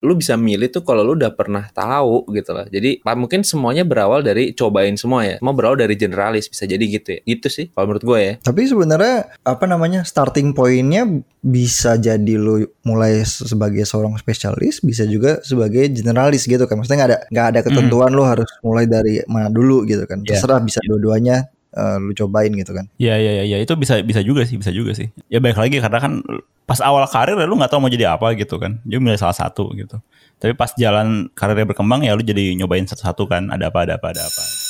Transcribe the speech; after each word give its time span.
lu 0.00 0.16
bisa 0.16 0.32
milih 0.32 0.72
tuh 0.72 0.80
kalau 0.80 1.04
lu 1.04 1.12
udah 1.12 1.32
pernah 1.36 1.68
tahu 1.76 2.24
gitu 2.32 2.56
loh. 2.56 2.64
Jadi 2.64 3.04
mungkin 3.04 3.44
semuanya 3.44 3.84
berawal 3.84 4.24
dari 4.24 4.56
cobain 4.56 4.96
semua 4.96 5.28
ya. 5.28 5.36
Mau 5.44 5.52
berawal 5.52 5.76
dari 5.76 5.92
generalis 5.92 6.48
bisa 6.48 6.64
jadi 6.64 6.80
gitu 6.80 7.16
ya. 7.16 7.20
Gitu 7.28 7.46
sih 7.52 7.66
kalau 7.76 7.92
menurut 7.92 8.04
gue 8.08 8.18
ya. 8.18 8.32
Tapi 8.40 8.64
sebenarnya 8.64 9.28
apa 9.44 9.64
namanya 9.68 10.00
starting 10.08 10.56
pointnya 10.56 11.04
bisa 11.44 12.00
jadi 12.00 12.36
lu 12.40 12.64
mulai 12.84 13.24
sebagai 13.28 13.84
seorang 13.84 14.16
spesialis, 14.16 14.80
bisa 14.80 15.04
juga 15.04 15.40
sebagai 15.44 15.92
generalis 15.92 16.48
gitu 16.48 16.64
kan. 16.64 16.80
Maksudnya 16.80 16.98
nggak 17.04 17.10
ada 17.12 17.18
nggak 17.28 17.46
ada 17.52 17.60
ketentuan 17.60 18.10
lu 18.16 18.24
harus 18.24 18.48
mulai 18.64 18.88
dari 18.88 19.20
mana 19.28 19.52
dulu 19.52 19.84
gitu 19.84 20.08
kan. 20.08 20.24
Iya. 20.24 20.40
Terserah 20.40 20.64
bisa 20.64 20.80
dua-duanya 20.88 21.44
eh, 21.74 21.96
lu 21.98 22.12
cobain 22.14 22.50
gitu 22.54 22.72
kan. 22.74 22.86
Iya 22.96 23.14
iya 23.18 23.42
iya 23.46 23.56
itu 23.62 23.72
bisa 23.78 24.00
bisa 24.02 24.20
juga 24.22 24.46
sih 24.46 24.56
bisa 24.58 24.70
juga 24.70 24.94
sih. 24.94 25.10
Ya 25.30 25.38
baik 25.38 25.58
lagi 25.58 25.78
karena 25.78 25.98
kan 25.98 26.22
pas 26.64 26.78
awal 26.82 27.02
karir 27.10 27.34
ya 27.34 27.46
lu 27.50 27.58
nggak 27.58 27.70
tahu 27.70 27.82
mau 27.82 27.90
jadi 27.90 28.14
apa 28.14 28.32
gitu 28.38 28.58
kan. 28.62 28.78
Jadi 28.86 28.98
milih 29.02 29.18
salah 29.18 29.36
satu 29.36 29.74
gitu. 29.74 29.98
Tapi 30.40 30.56
pas 30.56 30.72
jalan 30.78 31.28
karirnya 31.36 31.68
berkembang 31.68 32.06
ya 32.06 32.16
lu 32.16 32.22
jadi 32.24 32.56
nyobain 32.56 32.86
satu-satu 32.88 33.28
kan. 33.28 33.50
Ada 33.52 33.68
apa 33.68 33.78
ada 33.84 33.94
apa 33.98 34.06
ada 34.14 34.22
apa. 34.24 34.69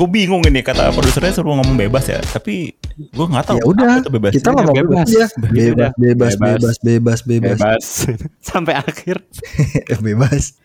Gue 0.00 0.08
bingung 0.08 0.40
ini 0.48 0.64
kata 0.64 0.96
produsernya 0.96 1.28
suruh 1.36 1.60
ngomong 1.60 1.76
bebas 1.76 2.08
ya. 2.08 2.24
Tapi 2.24 2.72
gue 2.96 3.26
nggak 3.28 3.44
tahu. 3.44 3.58
ya 3.60 3.64
udah, 3.68 3.92
itu 4.00 4.08
bebas. 4.08 4.32
kita 4.32 4.48
ngomong 4.56 4.76
bebas. 4.80 5.08
bebas. 5.12 5.30
Bebas, 5.36 5.92
Bebas. 5.92 5.92
bebas, 6.00 6.32
bebas, 6.40 6.40
Bebas. 6.40 6.76
bebas, 6.80 7.18
bebas, 7.28 7.58
Bebas. 7.60 7.84
Sampai 8.48 8.74
akhir. 8.80 9.20
bebas. 10.08 10.56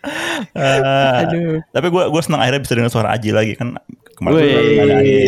Eh, 0.55 1.19
Aduh. 1.27 1.59
Tapi 1.67 1.87
gue 1.91 2.03
gue 2.07 2.21
senang 2.23 2.39
akhirnya 2.39 2.63
bisa 2.63 2.73
dengar 2.79 2.91
suara 2.95 3.11
Aji 3.11 3.35
lagi 3.35 3.59
kan. 3.59 3.75
Kemarin 4.15 4.39
tuh 4.39 4.47
ada 4.79 4.95
Aji. 5.03 5.19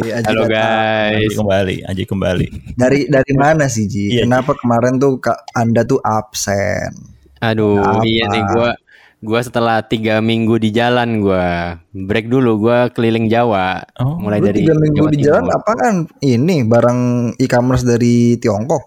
Aji 0.00 0.24
Halo 0.24 0.42
guys. 0.48 1.20
Aji 1.20 1.36
kembali, 1.36 1.76
Aji 1.84 2.02
kembali. 2.08 2.46
Dari 2.72 3.00
dari 3.12 3.32
mana 3.36 3.68
sih 3.68 3.84
Ji? 3.84 4.16
Iya, 4.16 4.24
Kenapa 4.24 4.56
kemarin 4.56 4.96
tuh 4.96 5.20
Kak 5.20 5.44
Anda 5.52 5.84
tuh 5.84 6.00
absen? 6.00 6.96
Aduh, 7.40 7.84
Apa? 7.84 8.00
iya 8.04 8.24
nih 8.28 8.40
gua 8.52 8.72
gua 9.20 9.40
setelah 9.40 9.84
tiga 9.84 10.20
minggu 10.20 10.56
di 10.56 10.72
jalan 10.72 11.20
gua 11.20 11.76
break 11.90 12.30
dulu 12.30 12.62
gua 12.62 12.86
keliling 12.88 13.26
Jawa 13.26 13.82
Oh, 13.98 14.14
mulai 14.16 14.38
dari 14.38 14.62
tiga 14.62 14.78
minggu 14.78 14.94
Jawa 14.96 15.10
di 15.10 15.18
Timur. 15.18 15.26
jalan 15.26 15.44
apaan? 15.50 15.94
Ini 16.20 16.56
barang 16.64 17.00
e-commerce 17.36 17.82
dari 17.82 18.38
Tiongkok. 18.38 18.86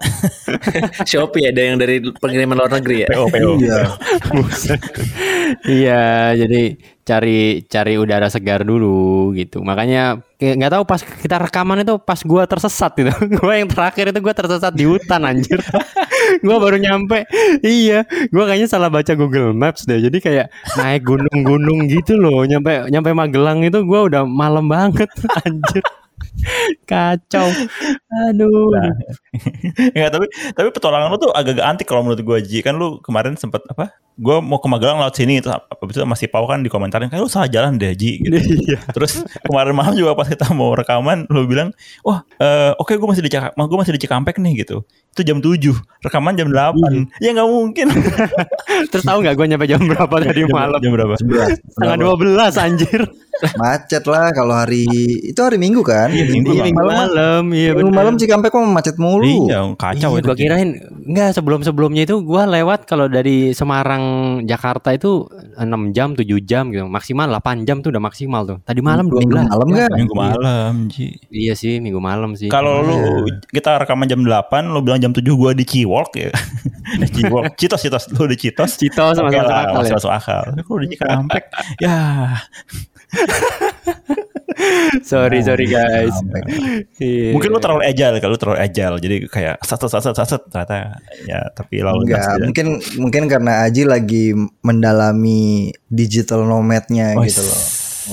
Shopee 1.09 1.51
ada 1.51 1.61
yang 1.61 1.75
dari 1.75 1.99
pengiriman 1.99 2.55
luar 2.55 2.71
negeri 2.79 3.03
ya. 3.03 3.07
PO 3.11 3.25
PO. 3.27 3.51
Iya. 3.59 3.79
Iya, 5.67 6.33
jadi 6.39 6.61
cari 7.03 7.67
cari 7.67 7.93
udara 7.99 8.31
segar 8.31 8.63
dulu 8.63 9.35
gitu. 9.35 9.59
Makanya 9.59 10.23
kayak 10.39 10.55
nggak 10.55 10.71
tahu 10.79 10.83
pas 10.87 11.01
kita 11.03 11.35
rekaman 11.35 11.83
itu 11.83 11.99
pas 11.99 12.19
gua 12.23 12.47
tersesat 12.47 12.95
gitu. 12.95 13.11
gua 13.43 13.59
yang 13.59 13.67
terakhir 13.67 14.15
itu 14.15 14.19
gua 14.23 14.33
tersesat 14.33 14.71
di 14.73 14.87
hutan 14.87 15.21
anjir. 15.27 15.59
gua 16.41 16.57
baru 16.63 16.79
nyampe. 16.79 17.27
Iya, 17.59 18.07
gua 18.31 18.47
kayaknya 18.49 18.67
salah 18.71 18.87
baca 18.87 19.13
Google 19.13 19.51
Maps 19.51 19.83
deh. 19.83 19.99
Jadi 19.99 20.17
kayak 20.23 20.47
naik 20.79 21.03
gunung-gunung 21.03 21.91
gitu 21.91 22.15
loh. 22.17 22.47
Nyampe 22.47 22.87
nyampe 22.93 23.09
Magelang 23.17 23.65
itu 23.65 23.81
gua 23.81 24.05
udah 24.05 24.21
malam 24.29 24.69
banget 24.69 25.09
anjir. 25.41 25.81
Kacau. 26.85 27.47
Aduh. 28.29 28.69
Enggak, 29.93 30.11
tapi 30.15 30.25
tapi 30.53 30.67
petualangan 30.69 31.09
lu 31.09 31.17
tuh 31.17 31.31
agak-agak 31.33 31.65
antik 31.65 31.87
kalau 31.89 32.05
menurut 32.05 32.21
gue 32.21 32.37
Ji. 32.45 32.59
Kan 32.61 32.77
lu 32.77 32.99
kemarin 33.01 33.33
sempet 33.39 33.63
apa? 33.69 33.93
Gue 34.13 34.37
mau 34.39 34.61
ke 34.61 34.69
Magelang 34.69 35.01
lewat 35.01 35.15
sini 35.17 35.41
terus 35.41 35.57
habis 35.57 35.95
itu 35.95 36.05
masih 36.05 36.27
Pau 36.29 36.45
kan 36.45 36.61
di 36.61 36.69
komentarin 36.69 37.09
kan 37.09 37.17
lu 37.17 37.25
salah 37.25 37.49
jalan 37.49 37.75
deh 37.75 37.93
Ji 37.93 38.21
gitu. 38.21 38.37
Iya. 38.37 38.77
Terus 38.93 39.25
kemarin 39.41 39.73
malam 39.73 39.93
juga 39.93 40.13
pas 40.13 40.25
kita 40.25 40.53
mau 40.53 40.69
rekaman 40.71 41.25
lu 41.27 41.43
bilang, 41.43 41.73
"Wah, 42.01 42.21
eh, 42.37 42.77
oke 42.77 42.93
gue 42.93 43.07
masih 43.07 43.21
di 43.21 43.29
Cikampek, 43.29 43.57
gue 43.57 43.77
masih 43.77 43.93
di 43.97 44.01
Cikampek 44.01 44.35
nih 44.37 44.53
gitu." 44.61 44.85
Itu 45.13 45.21
jam 45.21 45.37
7, 45.37 45.77
rekaman 46.01 46.33
jam 46.33 46.49
8. 46.49 47.09
Ya 47.17 47.33
nggak 47.33 47.45
mungkin. 47.45 47.85
Terus 48.93 49.03
tahu 49.03 49.21
nggak 49.21 49.33
gue 49.33 49.45
nyampe 49.47 49.65
jam 49.65 49.81
berapa 49.81 50.15
tadi 50.19 50.41
jam, 50.41 50.49
malam? 50.49 50.79
jam 50.81 50.91
berapa? 50.91 51.13
Setengah 51.17 51.97
dua 51.97 52.13
belas 52.17 52.53
anjir. 52.57 53.01
Macet 53.61 54.05
lah 54.05 54.29
kalau 54.29 54.53
hari 54.53 54.85
itu 55.25 55.37
hari 55.41 55.57
Minggu 55.57 55.81
kan? 55.81 56.13
Iya, 56.13 56.29
Minggu, 56.29 56.53
Iya, 56.53 56.63
minggu 56.63 56.85
malam, 56.85 57.43
iya 57.49 57.73
Minggu 57.73 57.89
bener. 57.89 57.97
malam 57.97 58.13
Cikampek 58.15 58.53
mah 58.53 58.77
macet 58.77 58.95
mulu. 58.97 59.49
Iya, 59.49 59.73
kacau 59.73 60.11
Iya, 60.13 60.21
itu. 60.21 60.27
gua 60.29 60.37
kirain 60.37 60.69
enggak 61.03 61.29
sebelum-sebelumnya 61.33 62.05
itu 62.05 62.21
gua 62.21 62.45
lewat 62.45 62.85
kalau 62.85 63.09
dari 63.09 63.51
Semarang 63.51 64.02
Jakarta 64.43 64.91
itu 64.91 65.27
6 65.57 65.95
jam 65.95 66.13
7 66.15 66.25
jam 66.43 66.69
gitu. 66.73 66.85
Maksimal 66.87 67.27
8 67.29 67.67
jam 67.67 67.79
tuh 67.79 67.89
udah 67.93 68.03
maksimal 68.03 68.41
tuh. 68.45 68.57
Tadi 68.63 68.79
malam 68.83 69.07
Minggu 69.07 69.29
12. 69.29 69.49
malam 69.49 69.67
kan? 69.71 69.89
Minggu 69.93 70.15
malam, 70.15 70.73
Ji. 70.89 71.17
Iya 71.29 71.53
sih, 71.53 71.79
minggu 71.83 71.99
malam 72.01 72.35
sih. 72.37 72.47
Kalau 72.51 72.83
lu 72.83 73.27
kita 73.51 73.81
rekaman 73.83 74.07
jam 74.09 74.21
8, 74.21 74.71
lu 74.71 74.79
bilang 74.83 74.99
jam 74.99 75.11
7 75.11 75.23
gua 75.35 75.51
di 75.55 75.65
Ciwalk 75.65 76.11
ya. 76.17 76.31
di 77.01 77.07
Ciwalk. 77.09 77.55
Citos, 77.55 77.81
Citos. 77.81 78.03
Lu 78.13 78.27
di 78.27 78.37
Citos. 78.37 78.75
Citos 78.77 79.15
masuk 79.19 79.41
akal 79.47 79.83
ya. 79.85 79.93
masuk 79.95 80.11
akal. 80.11 80.43
Kalau 80.53 80.79
di 80.79 80.87
Cikampek, 80.93 81.43
ya 81.79 81.97
Sorry, 85.09 85.41
sorry 85.41 85.65
guys. 85.65 86.13
Iya. 87.01 87.33
mungkin 87.33 87.49
lu 87.49 87.59
terlalu 87.59 87.81
agile 87.89 88.17
kalau 88.21 88.37
lu 88.37 88.39
terlalu 88.39 88.59
agile. 88.61 88.95
Jadi 89.01 89.15
kayak 89.25 89.55
sat 89.65 89.81
sat 89.81 89.89
sat 89.89 90.13
sat, 90.13 90.29
sat 90.29 90.41
ternyata 90.47 91.01
ya 91.25 91.39
tapi 91.53 91.81
lalu 91.81 92.05
Enggak, 92.05 92.37
mungkin 92.45 92.67
mungkin 93.01 93.23
karena 93.25 93.65
Aji 93.65 93.83
lagi 93.89 94.37
mendalami 94.61 95.73
digital 95.89 96.45
nomadnya 96.45 97.17
Oh, 97.17 97.25
gitu 97.25 97.41
loh. 97.41 97.61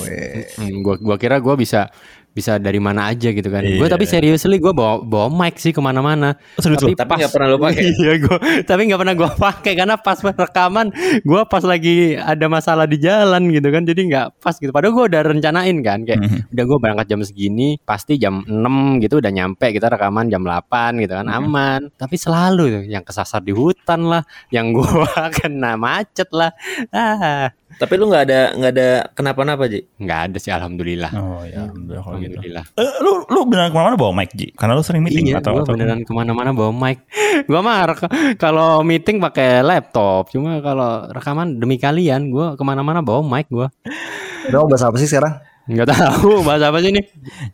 Weh. 0.01 0.47
Hmm, 0.57 0.81
gua 0.81 0.95
gua 0.97 1.15
kira 1.19 1.37
gua 1.43 1.59
bisa 1.59 1.91
bisa 2.31 2.55
dari 2.55 2.79
mana 2.79 3.07
aja 3.07 3.27
gitu 3.27 3.47
kan. 3.47 3.59
Gue 3.59 3.85
Iya. 3.85 3.91
tapi 3.91 4.05
seriously 4.05 4.55
gue 4.55 4.71
bawa 4.71 4.99
bawa 4.99 5.27
mic 5.27 5.55
sih 5.55 5.69
ke 5.69 5.79
mana-mana. 5.79 6.39
Oh, 6.55 6.63
serius 6.63 6.79
lu? 6.79 6.95
Tapi 6.95 7.19
nggak 7.19 7.29
pernah 7.29 7.47
lu 7.51 7.59
pakai. 7.59 7.83
iya 7.99 8.13
gue, 8.17 8.37
tapi 8.63 8.81
nggak 8.87 8.99
pernah 8.99 9.15
gue 9.15 9.29
pakai 9.51 9.73
karena 9.75 9.95
pas 9.95 10.15
rekaman 10.17 10.87
gue 11.21 11.41
pas 11.45 11.59
lagi 11.61 12.15
ada 12.15 12.45
masalah 12.47 12.87
di 12.87 12.97
jalan 12.97 13.51
gitu 13.51 13.67
kan, 13.67 13.83
jadi 13.83 14.01
nggak 14.07 14.25
pas 14.39 14.55
gitu. 14.55 14.71
Padahal 14.71 14.95
gue 14.95 15.05
udah 15.11 15.21
rencanain 15.27 15.77
kan, 15.83 15.99
kayak 16.03 16.19
Mhm. 16.23 16.39
udah 16.55 16.63
gue 16.63 16.77
berangkat 16.79 17.05
jam 17.07 17.19
segini, 17.21 17.75
pasti 17.81 18.15
jam 18.15 18.47
6 18.47 18.99
gitu 18.99 19.19
udah 19.19 19.29
nyampe 19.29 19.67
kita 19.69 19.91
rekaman 19.91 20.27
jam 20.27 20.41
8 20.41 20.97
gitu 20.99 21.11
kan, 21.11 21.27
Mhm. 21.27 21.35
aman. 21.35 21.81
Tapi 21.93 22.15
selalu 22.15 22.87
yang 22.87 23.03
kesasar 23.03 23.43
di 23.43 23.51
hutan 23.51 24.07
lah, 24.07 24.23
yang 24.49 24.71
gue 24.71 24.87
kena 25.37 25.75
macet 25.75 26.31
lah, 26.31 26.55
ah 26.89 27.51
Tapi 27.77 27.93
lu 27.99 28.09
nggak 28.11 28.23
ada 28.27 28.41
nggak 28.57 28.71
ada 28.75 28.89
kenapa-napa 29.13 29.69
Ji? 29.69 29.83
nggak 29.99 30.19
ada 30.31 30.37
sih 30.41 30.51
alhamdulillah. 30.51 31.11
Oh 31.15 31.43
ya, 31.45 31.67
alhamdulillah 31.69 32.03
kalau 32.03 32.17
gitu. 32.19 32.37
Alhamdulillah. 32.39 32.65
Eh, 32.75 32.93
lu 33.03 33.11
lu 33.29 33.39
beneran 33.47 33.69
ke 33.69 33.75
mana-mana 33.75 33.97
bawa 33.99 34.11
mic 34.15 34.29
Ji? 34.33 34.47
Karena 34.55 34.73
lu 34.75 34.83
sering 34.83 35.03
meeting 35.03 35.31
iya, 35.31 35.39
atau 35.39 35.55
gua 35.55 35.63
atau 35.63 35.73
beneran 35.75 36.01
ke 36.03 36.11
mana-mana 36.11 36.49
bawa 36.51 36.71
mic. 36.73 36.97
gua 37.49 37.59
mah 37.61 37.77
kalau 38.35 38.81
meeting 38.81 39.21
pakai 39.21 39.61
laptop, 39.61 40.31
cuma 40.31 40.59
kalau 40.63 41.07
rekaman 41.11 41.59
demi 41.59 41.77
kalian, 41.77 42.31
gua 42.31 42.55
ke 42.57 42.63
mana-mana 42.65 43.03
bawa 43.05 43.21
mic 43.21 43.47
gua. 43.51 43.69
Udah 44.49 44.57
mau 44.65 44.67
bahas 44.71 44.83
apa 44.87 44.97
sih 44.97 45.05
sekarang? 45.05 45.50
Nggak 45.71 45.87
tahu 45.95 46.31
bahasa 46.47 46.67
apa 46.67 46.83
sih 46.83 46.91
ini. 46.91 47.01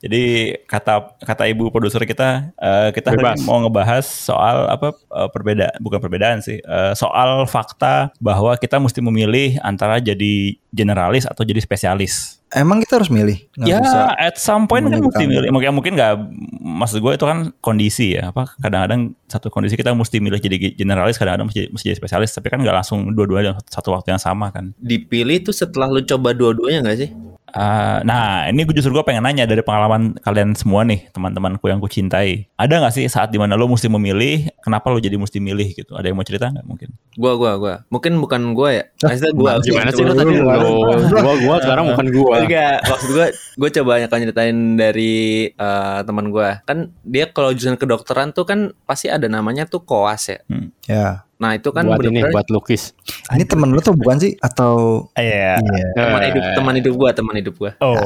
Jadi 0.02 0.24
kata 0.66 1.22
kata 1.22 1.44
ibu 1.46 1.70
produser 1.70 2.02
kita 2.02 2.50
eh, 2.58 2.90
kita 2.90 3.14
Bebas. 3.14 3.46
mau 3.46 3.62
ngebahas 3.62 4.06
soal 4.06 4.66
apa 4.66 4.98
eh, 4.98 5.30
perbedaan 5.30 5.78
bukan 5.78 6.02
perbedaan 6.02 6.42
sih 6.42 6.58
eh, 6.58 6.94
soal 6.98 7.46
fakta 7.46 8.10
bahwa 8.18 8.58
kita 8.58 8.82
mesti 8.82 9.00
memilih 9.06 9.62
antara 9.62 10.02
jadi 10.02 10.58
generalis 10.74 11.30
atau 11.30 11.46
jadi 11.46 11.62
spesialis. 11.62 12.42
Emang 12.48 12.80
kita 12.80 13.04
harus 13.04 13.12
milih? 13.12 13.44
Nggak 13.60 13.68
ya 13.68 13.78
bisa. 13.84 14.00
at 14.16 14.36
some 14.40 14.72
point 14.72 14.88
kan 14.88 15.04
mesti 15.04 15.28
milih. 15.28 15.52
Mungkin 15.52 15.72
mungkin 15.76 15.94
nggak 16.00 16.16
maksud 16.64 17.04
gue 17.04 17.14
itu 17.20 17.26
kan 17.28 17.52
kondisi 17.60 18.16
ya 18.16 18.32
apa 18.32 18.56
kadang-kadang 18.64 19.12
satu 19.28 19.52
kondisi 19.52 19.76
kita 19.76 19.92
mesti 19.92 20.24
milih 20.24 20.40
jadi 20.40 20.56
generalis 20.80 21.20
kadang-kadang 21.20 21.52
mesti, 21.52 21.68
mesti 21.68 21.92
jadi 21.92 22.00
spesialis 22.00 22.32
tapi 22.32 22.48
kan 22.48 22.64
nggak 22.64 22.72
langsung 22.72 23.12
dua-duanya 23.12 23.52
dalam 23.52 23.60
satu 23.68 23.92
waktu 23.92 24.16
yang 24.16 24.22
sama 24.24 24.50
kan. 24.56 24.72
Dipilih 24.80 25.44
tuh 25.44 25.54
setelah 25.54 25.92
lu 25.92 26.00
coba 26.08 26.32
dua-duanya 26.32 26.88
nggak 26.88 26.98
sih? 27.04 27.12
Eh, 27.58 27.98
nah, 28.06 28.46
ini 28.46 28.62
gue 28.70 28.76
justru 28.78 28.94
gue 28.94 29.02
pengen 29.02 29.26
nanya 29.26 29.50
dari 29.50 29.66
pengalaman 29.66 30.14
kalian 30.22 30.54
semua 30.54 30.86
nih, 30.86 31.10
teman-temanku 31.10 31.66
yang 31.66 31.82
ku 31.82 31.90
cintai. 31.90 32.46
Ada 32.54 32.78
nggak 32.78 32.94
sih 32.94 33.10
saat 33.10 33.34
di 33.34 33.42
mana 33.42 33.58
lo 33.58 33.66
mesti 33.66 33.90
memilih, 33.90 34.46
kenapa 34.62 34.94
lo 34.94 35.02
jadi 35.02 35.18
mesti 35.18 35.42
milih 35.42 35.74
gitu? 35.74 35.98
Ada 35.98 36.14
yang 36.14 36.18
mau 36.22 36.28
cerita 36.28 36.54
nggak 36.54 36.66
mungkin? 36.70 36.94
Gua 37.18 37.34
gua 37.34 37.52
gua. 37.58 37.76
Mungkin 37.90 38.22
bukan 38.22 38.54
gua 38.54 38.78
ya. 38.78 38.84
Maksudnya 39.02 39.34
gua. 39.34 39.52
Gimana 39.66 39.90
sih 39.90 40.06
lu 40.06 40.14
tadi? 40.14 40.38
Gua 40.38 41.36
gua 41.42 41.56
sekarang 41.58 41.86
bukan 41.98 42.08
gua. 42.14 42.36
Enggak, 42.46 42.78
maksud 42.86 43.10
gue 43.10 43.28
gue 43.58 43.70
coba 43.82 43.92
akan 44.06 44.18
nyeritain 44.22 44.58
dari 44.78 45.50
eh, 45.50 46.00
teman 46.06 46.30
gue. 46.30 46.50
Kan 46.70 46.94
dia 47.02 47.26
kalau 47.34 47.50
jurusan 47.58 47.82
kedokteran 47.82 48.38
tuh 48.38 48.46
kan 48.46 48.70
pasti 48.86 49.10
ada 49.10 49.26
namanya 49.26 49.66
tuh 49.66 49.82
koas 49.82 50.30
ya. 50.30 50.40
Ya. 50.86 51.27
Nah, 51.38 51.54
itu 51.54 51.70
kan 51.70 51.86
buat 51.86 52.02
ini 52.02 52.26
buat 52.34 52.50
lukis. 52.50 52.98
Ini 53.30 53.46
temen 53.46 53.70
lu 53.70 53.78
tuh 53.78 53.94
bukan 53.94 54.18
sih? 54.18 54.34
Atau 54.42 55.06
Iya. 55.14 55.62
Iya. 55.62 55.88
teman 55.94 56.22
hidup 56.26 56.44
teman 56.58 56.74
hidup 56.82 56.94
gua, 56.98 57.10
teman 57.14 57.36
hidup 57.38 57.56
gua. 57.62 57.72
Oh. 57.78 57.94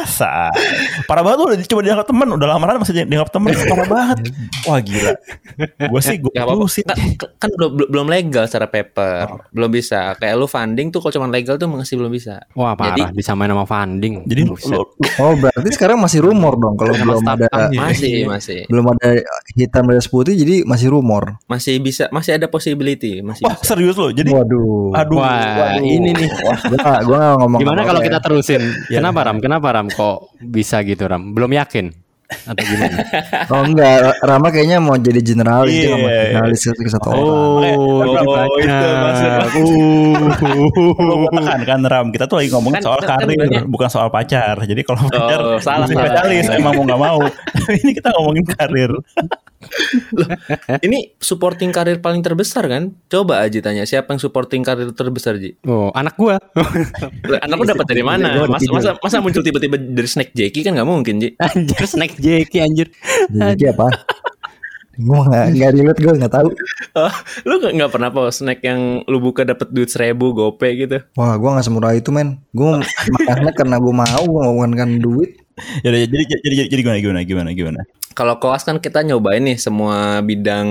Masa? 0.00 0.48
Parah 1.04 1.20
banget 1.20 1.38
lu 1.38 1.44
udah 1.46 1.58
coba 1.60 1.80
dianggap 1.82 2.06
temen, 2.08 2.28
udah 2.32 2.48
lamaran 2.48 2.80
masih 2.80 2.94
dianggap 2.98 3.30
temen, 3.30 3.52
parah 3.52 3.84
banget. 3.86 4.18
Wah 4.64 4.80
gila. 4.80 5.12
Gue 5.82 6.00
sih 6.00 6.16
gue 6.16 6.32
Gak 6.32 6.42
apa-apa. 6.42 6.64
sih. 6.66 6.82
Kan, 6.82 6.96
kan 7.36 7.50
belum 7.52 7.70
belum 7.86 8.06
legal 8.08 8.44
secara 8.44 8.64
paper. 8.64 9.50
Belum 9.50 9.68
bisa. 9.68 10.16
Kayak 10.16 10.34
lu 10.34 10.46
funding 10.46 10.88
tuh 10.88 10.98
kalau 10.98 11.12
cuma 11.12 11.26
legal 11.28 11.54
tuh 11.54 11.68
masih 11.68 11.94
belum 11.94 12.08
bisa. 12.08 12.40
Wah 12.52 12.72
parah 12.72 12.96
Jadi- 12.96 13.12
disamain 13.14 13.52
sama 13.52 13.64
funding. 13.64 14.24
Jadi 14.24 14.40
lu. 14.42 14.56
Oh 15.18 15.32
berarti 15.36 15.68
sekarang 15.70 16.00
masih 16.00 16.24
rumor 16.24 16.56
dong 16.56 16.74
kalau 16.74 16.96
Sama 16.96 17.04
belum 17.12 17.24
ada. 17.28 17.46
Masih, 17.70 18.24
masih. 18.24 18.64
belum 18.66 18.96
ada 18.96 19.20
hitam 19.52 19.84
atas 19.86 20.06
putih 20.06 20.32
jadi 20.32 20.64
masih 20.64 20.88
rumor. 20.88 21.36
Masih 21.44 21.76
bisa, 21.76 22.08
masih 22.08 22.40
ada 22.40 22.48
possibility, 22.48 23.20
masih 23.20 23.44
wah 23.44 23.52
bisa. 23.52 23.68
serius 23.68 23.98
lo. 23.98 24.08
Jadi 24.10 24.30
Waduh. 24.30 24.94
aduh. 24.94 25.18
Wah 25.18 25.76
waduh. 25.76 25.84
ini 25.84 26.14
nih. 26.14 26.28
Gua 26.70 26.78
gak, 26.78 27.00
gua 27.04 27.18
gak 27.18 27.34
ngomong 27.36 27.60
Gimana 27.60 27.80
kalau 27.82 28.00
ya. 28.00 28.06
kita 28.06 28.18
terusin? 28.22 28.62
Ya. 28.88 28.98
Kenapa 29.02 29.20
Ram? 29.26 29.36
Kenapa 29.42 29.68
Ram? 29.74 29.86
Kok 29.90 30.16
bisa 30.40 30.80
gitu 30.80 31.04
Ram? 31.04 31.30
Belum 31.30 31.50
yakin? 31.50 31.90
Atau 32.30 32.62
gimana? 32.62 32.94
Oh 33.50 33.58
enggak, 33.60 34.14
Rama 34.20 34.48
kayaknya 34.48 34.78
mau 34.78 34.94
jadi 34.94 35.18
generalis 35.18 35.74
dia 35.74 35.88
nggak 35.88 35.98
mau 35.98 36.06
Iya. 36.08 36.22
generalis 36.30 36.60
ke 36.62 36.70
ke 36.76 36.86
satu 36.88 37.06
orang. 37.08 37.18
Oh, 37.18 37.26
Oh, 37.26 38.06
jadi 38.06 38.14
itu 38.14 38.30
banyak. 38.30 38.94
maksudnya. 38.96 39.38
Tekan 41.32 41.60
kan 41.64 41.80
Ram 41.82 42.06
Kita 42.08 42.24
tuh 42.24 42.36
lagi 42.38 42.48
ngomongin 42.48 42.78
Kan- 42.78 42.84
soal 42.84 42.98
kan 43.00 43.18
karir 43.18 43.34
banyak. 43.36 43.62
Bukan 43.66 43.88
soal 43.88 44.08
pacar 44.08 44.54
Jadi 44.60 44.80
kalau 44.80 45.02
pacar 45.04 45.38
Oh, 45.40 45.58
salah, 45.58 45.84
mesti 45.84 45.94
salah. 45.94 46.06
Spesialis 46.06 46.46
emang 46.52 46.72
mau 46.76 46.84
gak 46.86 47.00
mau 47.00 47.18
Tapi 47.56 47.72
ini 47.78 47.92
kita 47.92 48.08
ngomongin 48.12 48.44
karir 48.46 48.90
Ini 50.80 51.20
supporting 51.20 51.68
karir 51.70 52.00
paling 52.00 52.24
terbesar 52.24 52.64
kan? 52.64 52.96
Coba 53.12 53.44
aja 53.44 53.60
tanya 53.60 53.84
siapa 53.84 54.16
yang 54.16 54.20
supporting 54.20 54.64
karir 54.64 54.88
terbesar 54.96 55.36
Ji? 55.36 55.56
Oh, 55.68 55.92
anak 55.92 56.16
gua. 56.16 56.40
Anak 57.44 57.56
lu 57.60 57.66
dapat 57.68 57.86
dari 57.88 58.04
mana? 58.04 58.48
Mas, 58.48 58.64
masa 58.72 58.96
masa 59.00 59.20
muncul 59.20 59.44
tiba-tiba 59.44 59.76
dari 59.76 60.08
snack 60.08 60.32
Jackie 60.32 60.64
kan 60.64 60.76
nggak 60.76 60.88
mungkin 60.88 61.20
Ji? 61.20 61.36
anjir 61.36 61.84
snack 61.84 62.16
Jackie 62.16 62.64
anjir. 62.64 62.88
Jadi 63.28 63.68
apa? 63.68 63.88
Gue 65.00 65.16
nggak 65.16 65.46
nggak 65.56 65.70
relate 65.80 66.00
gue 66.04 66.12
nggak 66.20 66.34
tahu. 66.34 66.48
Oh, 66.92 67.14
lu 67.48 67.54
nggak 67.56 67.72
nggak 67.72 67.90
pernah 67.90 68.08
apa 68.12 68.22
snack 68.28 68.60
yang 68.60 69.00
lu 69.08 69.16
buka 69.16 69.48
dapat 69.48 69.72
duit 69.72 69.88
seribu 69.88 70.36
gope 70.36 70.68
gitu? 70.76 71.00
Wah 71.16 71.40
gue 71.40 71.48
nggak 71.48 71.64
semurah 71.64 71.96
itu 71.96 72.12
men. 72.12 72.36
Gue 72.52 72.84
makannya 73.16 73.52
karena 73.56 73.76
gue 73.80 73.94
mau 73.96 74.20
gue 74.28 74.40
mau 74.44 74.60
kan 74.76 74.90
duit. 75.00 75.39
Ya 75.84 75.90
jadi, 75.92 76.06
jadi, 76.06 76.24
jadi, 76.42 76.54
jadi 76.70 76.80
gimana, 76.82 76.98
gimana, 77.00 77.20
gimana, 77.24 77.50
gimana 77.52 77.80
Kalau 78.10 78.42
koas 78.42 78.66
kan 78.66 78.82
kita 78.82 79.06
nyobain 79.06 79.40
nih 79.40 79.54
semua 79.54 80.18
bidang 80.20 80.68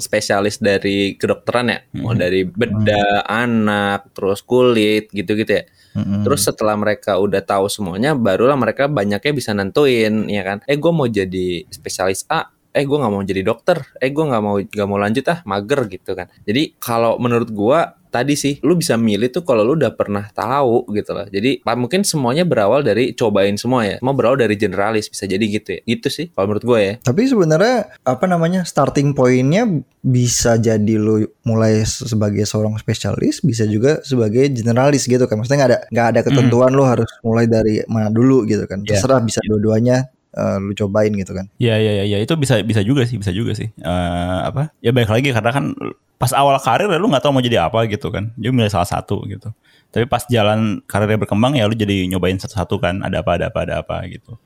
spesialis 0.00 0.56
dari 0.56 1.20
kedokteran 1.20 1.68
ya, 1.68 1.78
mau 2.00 2.16
dari 2.16 2.48
bedah, 2.48 3.28
anak, 3.28 4.16
terus 4.16 4.40
kulit 4.40 5.12
gitu-gitu 5.12 5.52
ya. 5.52 5.64
Terus 5.98 6.48
setelah 6.48 6.74
mereka 6.80 7.20
udah 7.20 7.44
tahu 7.44 7.68
semuanya, 7.68 8.16
barulah 8.16 8.56
mereka 8.56 8.88
banyaknya 8.88 9.32
bisa 9.36 9.52
nentuin, 9.52 10.30
ya 10.32 10.42
kan? 10.46 10.64
Eh 10.64 10.80
gue 10.80 10.92
mau 10.94 11.04
jadi 11.04 11.68
spesialis 11.68 12.24
A, 12.32 12.48
eh 12.72 12.84
gue 12.84 12.96
nggak 13.00 13.12
mau 13.12 13.22
jadi 13.24 13.42
dokter, 13.42 13.80
eh 13.98 14.10
gue 14.12 14.24
nggak 14.24 14.42
mau 14.44 14.56
nggak 14.60 14.88
mau 14.88 14.98
lanjut 15.00 15.24
ah 15.32 15.38
mager 15.48 15.80
gitu 15.88 16.12
kan. 16.12 16.28
Jadi 16.44 16.76
kalau 16.78 17.16
menurut 17.16 17.50
gue 17.50 17.80
tadi 18.08 18.40
sih, 18.40 18.56
lu 18.64 18.72
bisa 18.72 18.96
milih 18.96 19.28
tuh 19.28 19.44
kalau 19.44 19.60
lu 19.60 19.76
udah 19.76 19.92
pernah 19.92 20.24
tahu 20.32 20.88
gitu 20.96 21.12
loh. 21.12 21.28
Jadi 21.28 21.60
mungkin 21.76 22.08
semuanya 22.08 22.48
berawal 22.48 22.80
dari 22.80 23.12
cobain 23.12 23.60
semua 23.60 23.84
ya. 23.84 23.96
Mau 24.00 24.16
berawal 24.16 24.40
dari 24.40 24.56
generalis 24.56 25.12
bisa 25.12 25.28
jadi 25.28 25.44
gitu 25.44 25.76
ya. 25.76 25.80
Gitu 25.84 26.08
sih 26.08 26.26
kalau 26.32 26.52
menurut 26.52 26.64
gue 26.64 26.78
ya. 26.80 26.94
Tapi 27.04 27.28
sebenarnya 27.28 28.00
apa 28.08 28.24
namanya 28.24 28.64
starting 28.64 29.12
pointnya 29.12 29.68
bisa 30.00 30.56
jadi 30.56 30.94
lu 30.96 31.28
mulai 31.44 31.84
sebagai 31.84 32.48
seorang 32.48 32.80
spesialis, 32.80 33.44
bisa 33.44 33.68
juga 33.68 34.00
sebagai 34.00 34.48
generalis 34.56 35.04
gitu 35.04 35.28
kan. 35.28 35.36
Maksudnya 35.36 35.58
nggak 35.60 35.70
ada 35.70 35.78
nggak 35.92 36.06
ada 36.08 36.20
ketentuan 36.24 36.70
lu 36.72 36.88
harus 36.88 37.08
mulai 37.20 37.44
dari 37.44 37.84
mana 37.92 38.08
dulu 38.08 38.48
gitu 38.48 38.64
kan. 38.64 38.80
Iya. 38.88 38.96
Terserah 38.96 39.20
bisa 39.20 39.44
dua-duanya 39.44 40.08
eh, 40.38 40.58
lu 40.62 40.72
cobain 40.78 41.10
gitu 41.10 41.34
kan. 41.34 41.50
Ya, 41.58 41.74
ya, 41.82 42.02
ya, 42.02 42.04
ya, 42.06 42.18
itu 42.22 42.32
bisa, 42.38 42.62
bisa 42.62 42.80
juga 42.86 43.02
sih, 43.04 43.18
bisa 43.18 43.34
juga 43.34 43.58
sih. 43.58 43.68
Eh, 43.74 44.38
apa? 44.46 44.70
Ya 44.78 44.94
baik 44.94 45.10
lagi 45.10 45.34
karena 45.34 45.50
kan 45.50 45.74
pas 46.18 46.34
awal 46.34 46.58
karir 46.58 46.90
ya 46.90 46.98
lu 46.98 47.06
nggak 47.10 47.22
tahu 47.22 47.34
mau 47.34 47.42
jadi 47.42 47.66
apa 47.66 47.86
gitu 47.90 48.14
kan. 48.14 48.30
Jadi 48.38 48.50
milih 48.54 48.70
salah 48.70 48.86
satu 48.86 49.22
gitu. 49.26 49.50
Tapi 49.90 50.04
pas 50.06 50.22
jalan 50.28 50.84
karirnya 50.86 51.18
berkembang 51.18 51.58
ya 51.58 51.66
lu 51.66 51.74
jadi 51.74 52.06
nyobain 52.06 52.38
satu-satu 52.38 52.78
kan. 52.78 53.02
Ada 53.02 53.22
apa, 53.26 53.30
ada 53.38 53.46
apa, 53.50 53.58
ada 53.66 53.74
apa 53.82 53.96
gitu. 54.10 54.38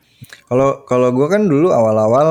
Kalau 0.47 0.87
kalau 0.87 1.11
gue 1.11 1.27
kan 1.27 1.45
dulu 1.49 1.75
awal-awal 1.75 2.29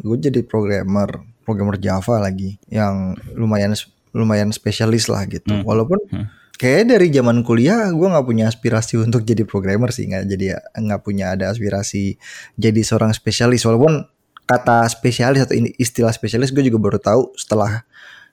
gue 0.00 0.16
jadi 0.18 0.40
programmer, 0.46 1.20
programmer 1.44 1.76
Java 1.76 2.22
lagi, 2.22 2.56
yang 2.72 3.18
lumayan 3.36 3.76
lumayan 4.16 4.48
spesialis 4.54 5.12
lah 5.12 5.28
gitu. 5.28 5.52
Hmm. 5.52 5.64
Walaupun 5.66 6.00
Hmm. 6.08 6.26
Kayak 6.56 6.88
dari 6.90 7.08
zaman 7.12 7.44
kuliah 7.44 7.92
gue 7.92 8.08
nggak 8.08 8.26
punya 8.26 8.48
aspirasi 8.48 9.00
untuk 9.00 9.22
jadi 9.22 9.44
programmer 9.44 9.92
sih, 9.92 10.08
nggak 10.08 10.24
jadi 10.26 10.46
nggak 10.72 11.00
punya 11.04 11.36
ada 11.36 11.52
aspirasi 11.52 12.16
jadi 12.56 12.80
seorang 12.82 13.12
spesialis. 13.12 13.62
Walaupun 13.62 14.04
kata 14.46 14.86
spesialis 14.86 15.44
atau 15.44 15.54
istilah 15.76 16.14
spesialis 16.14 16.54
gue 16.54 16.64
juga 16.64 16.78
baru 16.78 16.98
tahu 17.02 17.22
setelah 17.34 17.84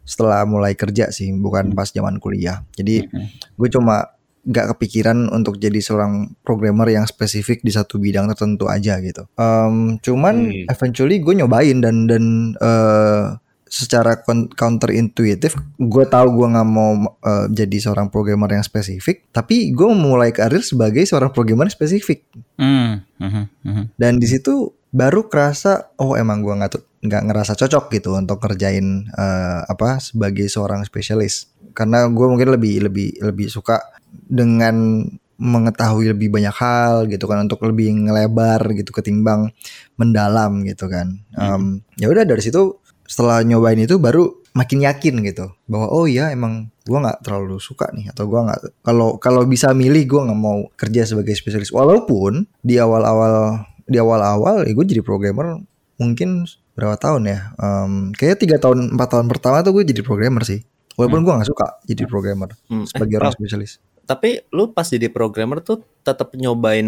setelah 0.03 0.43
mulai 0.43 0.75
kerja 0.75 1.09
sih, 1.15 1.31
bukan 1.31 1.71
pas 1.71 1.87
zaman 1.87 2.19
kuliah. 2.19 2.63
Jadi 2.75 3.07
Hmm. 3.07 3.27
gue 3.55 3.69
cuma 3.71 4.11
nggak 4.43 4.75
kepikiran 4.75 5.31
untuk 5.31 5.55
jadi 5.55 5.79
seorang 5.79 6.35
programmer 6.43 6.91
yang 6.91 7.07
spesifik 7.07 7.63
di 7.63 7.71
satu 7.71 7.95
bidang 7.95 8.27
tertentu 8.27 8.67
aja 8.67 8.99
gitu. 8.99 9.23
Em, 9.39 9.95
cuman 10.03 10.35
Hmm. 10.51 10.67
eventually 10.67 11.23
gue 11.23 11.31
nyobain 11.39 11.79
dan 11.79 12.11
dan 12.11 12.23
eh, 12.59 13.39
secara 13.73 14.21
counter 14.53 14.93
intuitif 14.93 15.57
gue 15.81 16.05
tahu 16.05 16.27
gue 16.37 16.47
nggak 16.53 16.69
mau 16.69 16.93
eh, 17.25 17.45
jadi 17.49 17.89
seorang 17.89 18.13
programmer 18.13 18.53
yang 18.53 18.61
spesifik, 18.61 19.25
tapi 19.33 19.73
gue 19.73 19.87
memulai 19.89 20.29
karir 20.29 20.61
sebagai 20.61 21.01
seorang 21.09 21.33
programmer 21.33 21.65
spesifik. 21.73 22.21
Hmm, 22.61 23.01
mhm, 23.17 23.43
mhm. 23.65 23.83
Dan 23.97 24.21
di 24.21 24.29
situ 24.29 24.69
baru 24.93 25.25
kerasa 25.25 25.89
oh 25.97 26.13
emang 26.13 26.45
gue 26.45 26.53
nggak 26.53 27.01
nggak 27.01 27.23
ngerasa 27.25 27.57
cocok 27.57 27.89
gitu 27.97 28.13
untuk 28.13 28.37
ngerjain 28.45 29.09
eh, 29.09 29.61
apa 29.65 29.97
sebagai 29.97 30.45
seorang 30.45 30.85
spesialis 30.85 31.49
karena 31.73 32.05
gue 32.05 32.27
mungkin 32.29 32.53
lebih 32.53 32.85
lebih 32.85 33.17
lebih 33.25 33.49
suka 33.49 33.81
dengan 34.13 35.01
mengetahui 35.41 36.13
lebih 36.13 36.29
banyak 36.29 36.53
hal 36.53 37.09
gitu 37.09 37.25
kan 37.25 37.41
untuk 37.41 37.65
lebih 37.65 37.89
ngelebar 37.89 38.61
gitu 38.77 38.93
ketimbang 38.93 39.49
mendalam 39.97 40.61
gitu 40.61 40.85
kan 40.85 41.17
Em, 41.33 41.81
ya 41.97 42.05
udah 42.13 42.21
dari 42.21 42.39
situ 42.45 42.82
setelah 43.13 43.45
nyobain 43.45 43.77
itu 43.77 44.01
baru 44.01 44.42
makin 44.51 44.81
yakin 44.81 45.21
gitu. 45.21 45.54
Bahwa 45.69 45.86
oh 45.88 46.10
iya 46.10 46.33
emang 46.33 46.74
gue 46.81 46.98
nggak 46.98 47.21
terlalu 47.21 47.62
suka 47.62 47.94
nih 47.94 48.10
atau 48.10 48.25
gua 48.25 48.50
nggak 48.50 48.81
kalau 48.81 49.15
kalau 49.18 49.45
bisa 49.45 49.69
milih 49.71 50.04
gue 50.04 50.21
nggak 50.25 50.39
mau 50.39 50.65
kerja 50.74 51.06
sebagai 51.06 51.38
spesialis. 51.38 51.69
Walaupun 51.69 52.50
di 52.60 52.81
awal-awal 52.81 53.62
di 53.86 54.01
awal-awal 54.01 54.65
ya 54.65 54.74
gue 54.74 54.86
jadi 54.88 55.01
programmer 55.01 55.62
mungkin 55.95 56.50
berapa 56.74 56.98
tahun 56.98 57.30
ya? 57.30 57.39
Em, 57.56 57.92
kayaknya 58.12 58.38
tiga 58.39 58.57
tahun 58.57 58.98
empat 58.98 59.10
tahun 59.13 59.27
pertama 59.30 59.62
tuh 59.62 59.77
gue 59.77 59.83
jadi 59.86 60.01
programmer 60.01 60.42
sih. 60.42 60.65
Walaupun 60.94 61.21
gua 61.21 61.38
nggak 61.38 61.50
suka 61.50 61.68
jadi 61.86 62.04
programmer 62.06 62.50
Hmm. 62.65 62.86
sebagai 62.86 63.13
Eh, 63.13 63.19
orang 63.19 63.30
Ralf, 63.30 63.38
spesialis. 63.38 63.77
tapi 64.04 64.30
lu 64.50 64.69
pas 64.69 64.83
jadi 64.83 65.07
programmer 65.07 65.57
tuh 65.60 65.80
tetap 66.01 66.36
nyobain 66.36 66.86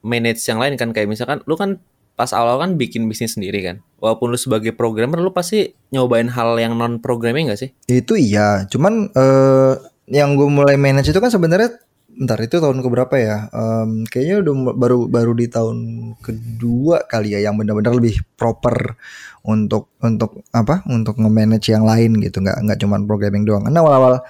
manage 0.00 0.40
yang 0.44 0.56
lain 0.56 0.76
kan? 0.76 0.92
Kayak 0.92 1.08
misalkan 1.10 1.40
lu 1.44 1.52
kan 1.52 1.80
pas 2.22 2.30
awal 2.38 2.62
kan 2.62 2.78
bikin 2.78 3.10
bisnis 3.10 3.34
sendiri 3.34 3.66
kan 3.66 3.76
walaupun 3.98 4.30
lu 4.30 4.38
sebagai 4.38 4.70
programmer 4.70 5.18
lu 5.18 5.34
pasti 5.34 5.74
nyobain 5.90 6.30
hal 6.30 6.54
yang 6.62 6.78
non 6.78 7.02
programming 7.02 7.50
gak 7.50 7.58
sih 7.58 7.74
Itu 7.90 8.14
iya, 8.14 8.62
cuman 8.70 9.10
eh 9.10 9.74
yang 10.06 10.38
gue 10.38 10.46
mulai 10.46 10.78
manage 10.78 11.10
itu 11.10 11.18
kan 11.18 11.34
sebenarnya 11.34 11.82
ntar 12.12 12.38
itu 12.44 12.60
tahun 12.60 12.84
keberapa 12.84 13.14
ya? 13.16 13.48
Em, 13.50 14.04
kayaknya 14.04 14.44
udah 14.44 14.54
baru 14.76 14.98
baru 15.08 15.32
di 15.32 15.48
tahun 15.48 15.78
kedua 16.20 17.08
kali 17.08 17.32
ya 17.32 17.48
yang 17.48 17.56
benar-benar 17.56 17.96
lebih 17.96 18.20
proper 18.36 19.00
untuk 19.42 19.96
untuk 20.04 20.44
apa? 20.52 20.84
Untuk 20.92 21.16
nge-manage 21.16 21.72
yang 21.72 21.88
lain 21.88 22.20
gitu, 22.20 22.44
nggak 22.44 22.58
nggak 22.68 22.78
cuman 22.84 23.08
programming 23.08 23.48
doang. 23.48 23.64
Karena 23.64 23.80
awal-awal 23.80 24.20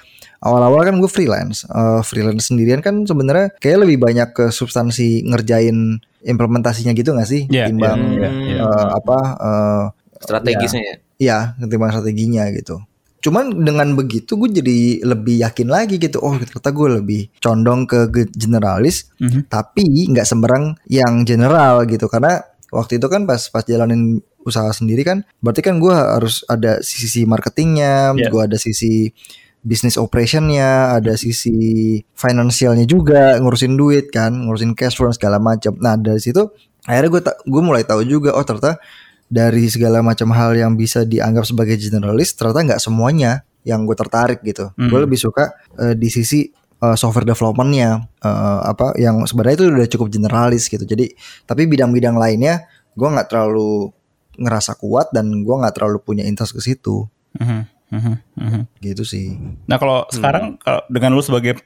awal-awal 0.42 0.80
kan 0.86 0.94
gue 1.02 1.10
freelance, 1.10 1.66
Eh, 1.66 2.00
freelance 2.06 2.54
sendirian 2.54 2.78
kan 2.78 3.02
sebenarnya 3.02 3.50
kayak 3.58 3.82
lebih 3.82 3.98
banyak 3.98 4.30
ke 4.30 4.44
substansi 4.54 5.26
ngerjain 5.26 5.98
implementasinya 6.24 6.92
gitu 6.92 7.12
nggak 7.12 7.26
sih? 7.26 7.42
Iya, 7.46 7.68
Timbang 7.68 7.98
iya, 8.12 8.30
Hmm. 8.30 8.42
iya. 8.42 8.58
eh, 8.62 8.88
apa? 8.94 9.18
eh, 9.36 9.84
strategisnya 10.18 10.82
ya 10.82 10.94
Iya, 11.18 11.38
ketimbang 11.56 11.90
strateginya 11.90 12.50
gitu. 12.50 12.82
Cuman 13.20 13.62
dengan 13.62 13.94
begitu 13.94 14.34
gue 14.34 14.50
jadi 14.50 14.78
lebih 15.04 15.38
yakin 15.38 15.70
lagi 15.70 15.94
gitu. 15.96 16.18
Oh 16.18 16.34
ternyata 16.34 16.70
gue 16.70 16.88
lebih 16.98 17.20
condong 17.38 17.86
ke 17.86 18.10
ge- 18.10 18.32
generalis, 18.32 19.06
Mhm. 19.16 19.46
tapi 19.46 19.86
nggak 20.10 20.26
sembarang 20.26 20.74
yang 20.86 21.22
general 21.22 21.86
gitu. 21.86 22.10
Karena 22.10 22.42
waktu 22.68 22.98
itu 22.98 23.06
kan 23.06 23.22
pas 23.22 23.38
pas 23.46 23.62
jalanin 23.62 24.18
usaha 24.42 24.66
sendiri 24.68 25.06
kan, 25.06 25.22
berarti 25.38 25.62
kan 25.62 25.78
gue 25.78 25.94
harus 25.94 26.42
ada 26.44 26.82
sisi 26.82 27.22
marketingnya, 27.22 28.10
Iya. 28.12 28.26
gue 28.26 28.40
ada 28.42 28.58
sisi 28.58 29.14
bisnis 29.62 29.94
operationnya, 29.94 30.98
ada 30.98 31.14
sisi 31.14 31.98
finansialnya 32.18 32.86
juga, 32.86 33.38
ngurusin 33.38 33.78
duit 33.78 34.10
kan, 34.10 34.34
ngurusin 34.34 34.74
cash 34.74 34.98
flow 34.98 35.14
segala 35.14 35.38
macam. 35.38 35.78
Nah 35.78 35.94
dari 35.94 36.18
situ 36.18 36.50
akhirnya 36.82 37.10
gue 37.14 37.22
gue 37.46 37.62
mulai 37.62 37.86
tahu 37.86 38.02
juga, 38.02 38.34
oh 38.34 38.42
ternyata 38.42 38.82
dari 39.30 39.64
segala 39.70 40.04
macam 40.04 40.28
hal 40.34 40.52
yang 40.52 40.76
bisa 40.76 41.08
dianggap 41.08 41.48
sebagai 41.48 41.78
generalis 41.80 42.36
ternyata 42.36 42.74
nggak 42.74 42.82
semuanya 42.82 43.46
yang 43.62 43.86
gue 43.86 43.96
tertarik 43.96 44.42
gitu. 44.42 44.74
Hmm. 44.74 44.90
Gue 44.90 45.06
lebih 45.06 45.16
suka 45.16 45.54
eh, 45.78 45.94
di 45.94 46.10
sisi 46.10 46.50
uh, 46.82 46.98
software 46.98 47.24
developmentnya 47.24 48.02
uh, 48.26 48.60
apa 48.66 48.98
yang 48.98 49.22
sebenarnya 49.24 49.56
itu 49.62 49.66
udah 49.70 49.88
cukup 49.88 50.08
generalis 50.10 50.66
gitu. 50.66 50.82
Jadi 50.82 51.14
tapi 51.46 51.70
bidang-bidang 51.70 52.18
lainnya 52.18 52.66
gue 52.92 53.08
nggak 53.08 53.30
terlalu 53.30 53.94
ngerasa 54.36 54.76
kuat 54.76 55.14
dan 55.14 55.46
gue 55.46 55.54
nggak 55.54 55.78
terlalu 55.78 56.02
punya 56.02 56.24
interest 56.26 56.56
ke 56.56 56.60
situ 56.60 57.06
Mhm, 57.40 57.60
mhm, 57.92 58.14
mhm. 58.40 58.62
gitu 58.80 59.04
sih. 59.04 59.36
Nah 59.68 59.76
kalau 59.76 60.08
sekarang 60.08 60.56
kalau 60.58 60.80
dengan 60.88 61.12
lu 61.12 61.20
sebagai 61.20 61.60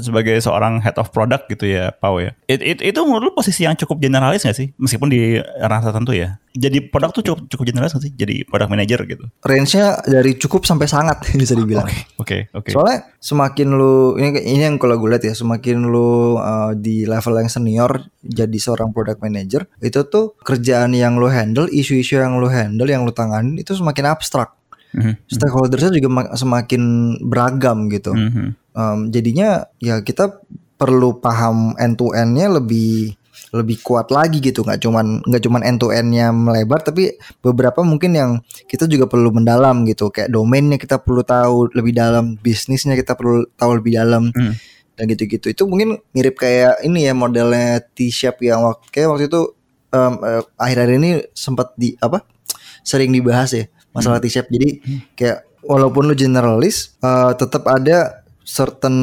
sebagai 0.00 0.40
seorang 0.40 0.80
head 0.80 0.96
of 0.96 1.12
product 1.12 1.48
gitu 1.52 1.68
ya, 1.68 1.92
Pau 1.92 2.18
ya. 2.18 2.32
It, 2.48 2.64
it- 2.64 2.80
itu 2.84 3.00
menurut 3.04 3.30
lu 3.30 3.32
posisi 3.36 3.68
yang 3.68 3.76
cukup 3.76 4.00
generalis 4.00 4.48
gak 4.48 4.56
sih? 4.56 4.72
Meskipun 4.80 5.12
di 5.12 5.36
ranah 5.60 5.84
tertentu 5.84 6.16
ya. 6.16 6.40
Jadi 6.56 6.88
produk 6.88 7.12
tuh 7.12 7.22
cukup 7.22 7.40
cukup 7.52 7.64
generalis 7.68 7.92
gak 7.92 8.04
sih? 8.08 8.12
Jadi 8.16 8.48
product 8.48 8.70
manager 8.72 9.04
gitu. 9.04 9.24
Range-nya 9.44 10.00
dari 10.08 10.40
cukup 10.40 10.64
sampai 10.64 10.88
sangat 10.88 11.20
bisa 11.40 11.52
dibilang. 11.52 11.86
Oke, 12.16 12.48
oke. 12.56 12.72
Soalnya 12.72 13.12
semakin 13.20 13.68
lu 13.76 14.16
ini 14.16 14.40
ini 14.40 14.62
yang 14.64 14.80
kalau 14.80 14.96
gue 14.96 15.12
lihat 15.12 15.24
ya, 15.28 15.34
semakin 15.36 15.84
lu 15.84 16.40
uh, 16.40 16.72
di 16.72 17.04
level 17.04 17.36
yang 17.36 17.52
senior 17.52 18.08
jadi 18.24 18.58
seorang 18.58 18.90
product 18.96 19.20
manager, 19.20 19.68
itu 19.84 20.00
tuh 20.08 20.32
kerjaan 20.42 20.96
yang 20.96 21.20
lu 21.20 21.28
handle, 21.28 21.68
isu-isu 21.68 22.18
yang 22.18 22.40
lu 22.40 22.48
handle, 22.48 22.88
yang 22.88 23.04
lu 23.04 23.12
tanganin 23.12 23.60
itu 23.60 23.76
semakin 23.76 24.16
abstrak. 24.16 24.57
Mhm, 24.88 25.12
Stakeholdersnya 25.28 25.92
juga 25.92 26.08
ma- 26.08 26.32
semakin 26.32 26.82
beragam 27.20 27.88
gitu. 27.88 28.12
mhm. 28.12 28.56
Um, 28.72 29.10
jadinya 29.10 29.66
ya 29.78 30.00
kita 30.00 30.38
perlu 30.78 31.18
paham 31.18 31.74
end 31.76 31.98
to 31.98 32.14
endnya 32.14 32.46
lebih 32.46 33.18
lebih 33.50 33.80
kuat 33.82 34.08
lagi 34.08 34.38
gitu 34.38 34.62
nggak 34.62 34.78
cuman 34.78 35.18
nggak 35.24 35.42
cuman 35.42 35.62
end 35.64 35.78
to 35.78 35.90
endnya 35.90 36.30
melebar 36.30 36.78
tapi 36.78 37.16
beberapa 37.40 37.82
mungkin 37.82 38.14
yang 38.14 38.30
kita 38.64 38.86
juga 38.86 39.10
perlu 39.10 39.32
mendalam 39.32 39.82
gitu 39.82 40.08
kayak 40.08 40.30
domainnya 40.30 40.76
kita 40.76 41.00
perlu 41.02 41.24
tahu 41.24 41.72
lebih 41.72 41.90
dalam 41.90 42.38
bisnisnya 42.38 42.94
kita 42.94 43.18
perlu 43.18 43.48
tahu 43.56 43.82
lebih 43.82 43.98
dalam 43.98 44.30
Hmm. 44.30 44.54
dan 44.94 45.04
gitu-gitu 45.06 45.50
itu 45.50 45.62
mungkin 45.64 45.98
mirip 46.12 46.36
kayak 46.36 46.78
ini 46.82 47.08
ya 47.08 47.14
modelnya 47.14 47.82
T-shape 47.82 48.42
yang 48.44 48.62
waktu 48.62 48.86
kayak 48.90 49.08
waktu 49.10 49.24
itu 49.26 49.40
em, 49.90 50.14
eh, 50.22 50.42
akhir-akhir 50.54 50.92
ini 50.98 51.10
sempat 51.32 51.74
di 51.74 51.98
apa 51.98 52.22
sering 52.82 53.10
dibahas 53.10 53.50
ya 53.54 53.64
masalah 53.98 54.18
T-shape 54.18 54.48
jadi 54.48 54.68
kayak 55.12 55.38
walaupun 55.60 56.06
lu 56.06 56.14
generalis 56.14 56.94
eh, 56.98 57.32
tetap 57.34 57.66
ada 57.66 58.22
certain 58.40 58.96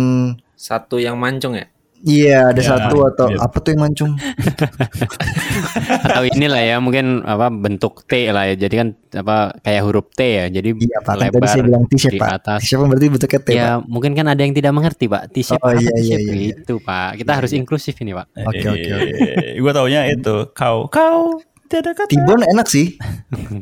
Satu 0.55 0.97
yang 0.97 1.13
mancung 1.15 1.53
ya. 1.53 1.67
Iya 2.01 2.49
ada 2.49 2.61
Ya, 2.61 2.67
satu 2.67 3.01
atau 3.03 3.27
iya. 3.29 3.37
apa 3.39 3.57
tuh 3.59 3.69
yang 3.73 3.81
mancung? 3.81 4.11
Atau 6.05 6.23
inilah 6.27 6.61
ya 6.61 6.77
mungkin 6.77 7.21
apa 7.21 7.49
bentuk 7.49 8.05
T 8.05 8.29
lah 8.29 8.45
ya. 8.45 8.55
Jadi 8.55 8.73
kan 8.77 8.87
apa 9.15 9.57
kayak 9.59 9.81
huruf 9.81 10.07
T 10.13 10.21
ya. 10.21 10.45
Jadi 10.47 10.69
Iya 10.75 11.01
pak, 11.01 11.13
kan 11.13 11.17
tadi 11.17 11.29
lebar 11.33 11.47
saya 11.49 11.63
bilang 11.65 11.83
T-shape 11.85 12.13
di 12.13 12.19
pak. 12.21 12.29
atas. 12.37 12.59
T-shape 12.61 12.81
kan 12.81 12.87
berarti 12.89 13.07
bentuknya 13.09 13.39
T 13.41 13.49
Ya 13.51 13.65
pak. 13.77 13.79
mungkin 13.89 14.11
kan 14.13 14.25
ada 14.27 14.41
yang 14.41 14.53
tidak 14.53 14.73
mengerti 14.73 15.05
pak 15.07 15.23
T-shape 15.31 15.61
Oh, 15.61 15.69
apa 15.71 15.81
iya, 15.81 15.93
iya, 15.97 16.17
iya, 16.17 16.33
iya. 16.35 16.53
itu 16.55 16.73
pak 16.79 17.09
Kita 17.17 17.31
harus 17.33 17.51
inklusif 17.53 17.95
ini 17.97 18.11
pak 18.13 18.27
Oke, 18.37 18.65
oke, 18.65 18.89
oke. 18.91 19.21
Gue 19.57 19.71
taunya 19.73 20.01
itu 20.07 20.35
kau 20.53 20.85
kau 20.87 21.41
tidak 21.67 21.93
kata. 21.97 22.09
Tibon 22.11 22.41
enak 22.45 22.67
sih. 22.67 22.95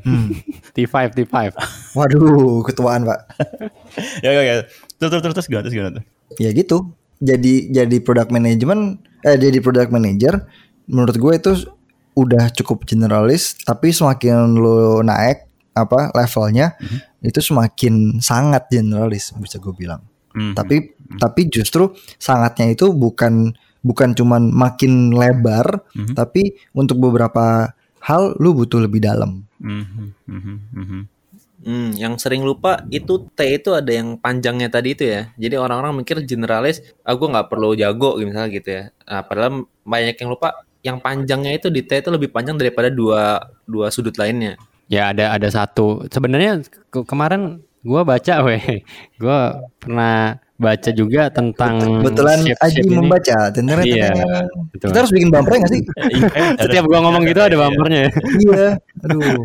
Hmm. 0.04 0.30
T5 0.76 1.16
T5 1.16 1.36
Waduh 1.96 2.62
ketuaan 2.68 3.08
pak. 3.08 3.20
Ya 4.22 4.32
ya 4.36 4.42
ya. 4.44 4.54
Terus 5.00 5.10
terus 5.10 5.22
terus 5.24 5.36
terus 5.40 5.48
gimana 5.48 5.64
terus 5.66 5.76
gimana 5.76 5.92
tuh? 5.98 6.04
Ya 6.38 6.50
gitu. 6.52 6.78
Jadi 7.24 7.72
jadi 7.72 7.98
product 8.04 8.30
management 8.30 9.00
eh 9.24 9.40
jadi 9.40 9.58
product 9.64 9.90
manager 9.90 10.44
menurut 10.86 11.16
gue 11.16 11.34
itu 11.40 11.52
udah 12.14 12.52
cukup 12.54 12.84
generalis 12.86 13.58
tapi 13.64 13.90
semakin 13.96 14.54
lo 14.60 15.02
naik 15.02 15.48
apa 15.74 16.14
levelnya 16.14 16.78
itu 17.24 17.40
semakin 17.42 18.20
sangat 18.22 18.70
generalis 18.70 19.34
bisa 19.40 19.58
gue 19.58 19.74
bilang. 19.74 20.04
Mhm. 20.36 20.54
Tapi 20.54 20.76
tapi 21.18 21.42
justru 21.50 21.94
sangatnya 22.20 22.70
itu 22.70 22.92
bukan 22.94 23.56
bukan 23.82 24.14
cuman 24.14 24.52
makin 24.52 25.12
lebar 25.12 25.82
Mhm. 25.96 26.14
tapi 26.14 26.56
untuk 26.76 27.00
beberapa 27.00 27.72
hal 28.04 28.36
lu 28.38 28.52
butuh 28.52 28.84
lebih 28.84 29.00
dalam. 29.00 29.48
Mhm, 29.64 30.06
mhm, 30.28 30.56
mhm. 30.76 31.02
Hmm, 31.64 31.96
yang 31.96 32.20
sering 32.20 32.44
lupa 32.44 32.84
itu 32.92 33.24
T 33.32 33.40
itu 33.48 33.72
ada 33.72 33.88
yang 33.88 34.20
panjangnya 34.20 34.68
tadi 34.68 34.92
itu 35.00 35.08
ya. 35.08 35.32
Jadi 35.40 35.56
orang-orang 35.56 36.04
mikir 36.04 36.20
generalis, 36.28 36.84
ah 37.08 37.16
gue 37.16 37.24
nggak 37.24 37.48
perlu 37.48 37.72
jago 37.80 38.20
gitu 38.20 38.28
misalnya 38.28 38.52
gitu 38.52 38.70
ya. 38.70 38.84
Nah, 39.08 39.24
padahal 39.24 39.64
banyak 39.88 40.16
yang 40.20 40.30
lupa 40.36 40.50
yang 40.84 41.00
panjangnya 41.00 41.56
itu 41.56 41.72
di 41.72 41.80
T 41.88 42.04
itu 42.04 42.12
lebih 42.12 42.36
panjang 42.36 42.60
daripada 42.60 42.92
dua 42.92 43.40
dua 43.64 43.88
sudut 43.96 44.12
lainnya. 44.20 44.60
Ya 44.92 45.16
ada 45.16 45.32
ada 45.32 45.48
satu 45.48 46.04
Sebenarnya 46.12 46.60
ke- 46.92 47.08
kemarin 47.08 47.64
gua 47.88 48.04
baca 48.04 48.44
weh 48.46 48.84
Gua 49.16 49.64
pernah 49.80 50.44
baca 50.64 50.90
juga 50.96 51.28
tentang 51.28 52.00
Kebetulan 52.00 52.40
Aji 52.56 52.82
ini. 52.82 52.96
membaca. 52.96 53.52
Tentunya 53.52 53.84
Iya, 53.84 54.12
betul. 54.72 54.88
Kita 54.90 54.98
harus 55.04 55.12
bikin 55.12 55.30
bumper 55.30 55.54
nggak 55.60 55.72
sih? 55.76 55.82
Iya, 56.16 56.28
Setiap 56.64 56.84
gua 56.88 57.00
ngomong 57.04 57.28
gitu 57.28 57.40
ada 57.44 57.56
bumpernya 57.60 58.00
ya 58.08 58.12
iya. 58.48 58.70
Aduh. 59.04 59.44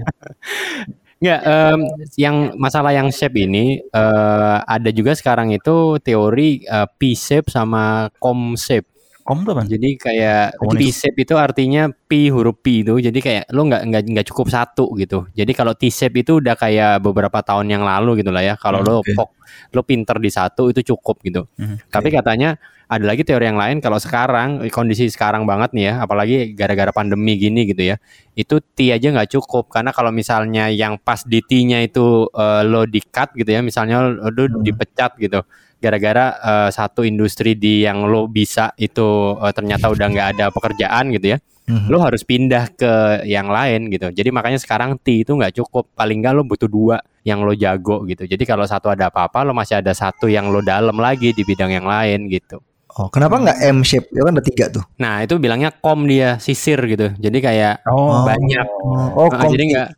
Nggak, 1.19 1.41
em, 1.43 1.81
yang 2.15 2.37
masalah 2.55 2.95
yang 2.95 3.11
shape 3.11 3.35
ini 3.43 3.83
eh, 3.83 4.57
ada 4.63 4.91
juga 4.95 5.19
sekarang 5.19 5.51
itu 5.51 5.99
teori 5.99 6.63
eh, 6.63 6.87
P-shape 6.95 7.51
sama 7.51 8.07
com-shape. 8.23 8.87
Kom 9.29 9.45
tuh 9.45 9.53
apa? 9.53 9.69
Jadi 9.69 10.01
kayak. 10.01 10.57
P-shape 10.57 11.19
itu 11.29 11.37
artinya 11.37 11.93
P 11.93 12.33
huruf 12.33 12.57
P 12.65 12.81
itu. 12.81 12.97
Jadi 12.97 13.19
kayak 13.21 13.45
lo 13.53 13.69
nggak 13.69 13.83
nggak 13.93 14.03
nggak 14.17 14.27
cukup 14.33 14.49
satu 14.49 14.89
gitu. 14.97 15.29
Jadi 15.37 15.53
kalau 15.53 15.77
T-shape 15.77 16.25
itu 16.25 16.41
udah 16.41 16.57
kayak 16.57 17.05
beberapa 17.05 17.45
tahun 17.45 17.69
yang 17.69 17.85
lalu 17.85 18.25
gitu 18.25 18.33
lah 18.33 18.41
ya. 18.41 18.55
Kalau 18.57 18.81
lo 18.81 19.05
Oke. 19.05 19.13
pok 19.13 19.37
lo 19.77 19.85
pinter 19.85 20.17
di 20.17 20.33
satu 20.33 20.73
itu 20.73 20.81
cukup 20.97 21.21
gitu. 21.21 21.45
Mhm. 21.61 21.93
Tapi 21.93 22.09
katanya 22.09 22.57
ada 22.89 23.05
lagi 23.05 23.21
teori 23.21 23.45
yang 23.45 23.61
lain 23.61 23.85
kalau 23.85 24.01
sekarang 24.01 24.65
kondisi 24.73 25.13
sekarang 25.13 25.45
banget 25.45 25.77
nih 25.77 25.93
ya, 25.93 25.95
apalagi 26.09 26.57
gara-gara 26.57 26.89
pandemi 26.89 27.37
gini 27.37 27.69
gitu 27.69 27.85
ya, 27.85 28.01
itu 28.33 28.65
T 28.65 28.89
aja 28.89 29.13
nggak 29.13 29.29
cukup 29.37 29.69
karena 29.69 29.93
kalau 29.93 30.09
misalnya 30.09 30.73
yang 30.73 30.97
pas 30.97 31.21
di 31.21 31.45
T-nya 31.45 31.85
itu 31.85 32.33
eh, 32.33 32.65
lo 32.65 32.89
di 32.89 33.05
cut 33.05 33.37
gitu 33.37 33.45
ya, 33.53 33.61
misalnya 33.61 34.09
lo 34.09 34.33
Hmm. 34.33 34.65
dipecat 34.65 35.21
gitu, 35.21 35.45
gara-gara 35.79 36.27
eh, 36.39 36.71
satu 36.71 37.07
industri 37.07 37.55
di 37.55 37.87
yang 37.87 38.07
lo 38.07 38.27
bisa 38.27 38.75
itu 38.77 39.39
eh, 39.39 39.53
ternyata 39.55 39.89
udah 39.91 40.07
nggak 40.11 40.29
ada 40.37 40.47
pekerjaan 40.51 41.11
gitu 41.15 41.35
ya, 41.35 41.39
Mhm. 41.69 41.93
lo 41.93 42.01
harus 42.01 42.25
pindah 42.25 42.73
ke 42.73 42.93
yang 43.29 43.53
lain 43.53 43.93
gitu. 43.93 44.09
Jadi 44.09 44.29
makanya 44.33 44.57
sekarang 44.57 44.97
T 44.99 45.21
itu 45.23 45.37
nggak 45.37 45.53
cukup, 45.61 45.93
paling 45.93 46.25
nggak 46.25 46.33
lo 46.33 46.43
butuh 46.49 46.65
dua 46.65 46.97
yang 47.29 47.45
lo 47.45 47.53
jago 47.53 48.09
gitu. 48.09 48.25
Jadi 48.25 48.43
kalau 48.49 48.65
satu 48.65 48.89
ada 48.89 49.13
apa-apa, 49.13 49.45
lo 49.45 49.53
masih 49.53 49.85
ada 49.85 49.93
satu 49.93 50.33
yang 50.33 50.49
lo 50.49 50.65
dalam 50.65 50.97
lagi 50.97 51.37
di 51.37 51.45
bidang 51.45 51.69
yang 51.69 51.85
lain 51.85 52.25
gitu. 52.33 52.59
Oh, 52.99 53.07
kenapa 53.07 53.39
nggak 53.39 53.59
M 53.63 53.81
shape? 53.81 54.11
Ya 54.11 54.27
kan 54.27 54.35
ada 54.35 54.43
tiga 54.43 54.67
tuh. 54.69 54.83
Nah 54.99 55.23
itu 55.23 55.39
bilangnya 55.39 55.71
kom 55.71 56.03
dia 56.05 56.35
sisir 56.37 56.83
gitu. 56.83 57.15
Jadi 57.15 57.39
kayak 57.39 57.87
Oh, 57.87 58.27
banyak 58.27 58.67
Oh, 59.15 59.31
Ah, 59.31 59.47
jadi 59.47 59.65
nggak- 59.65 59.91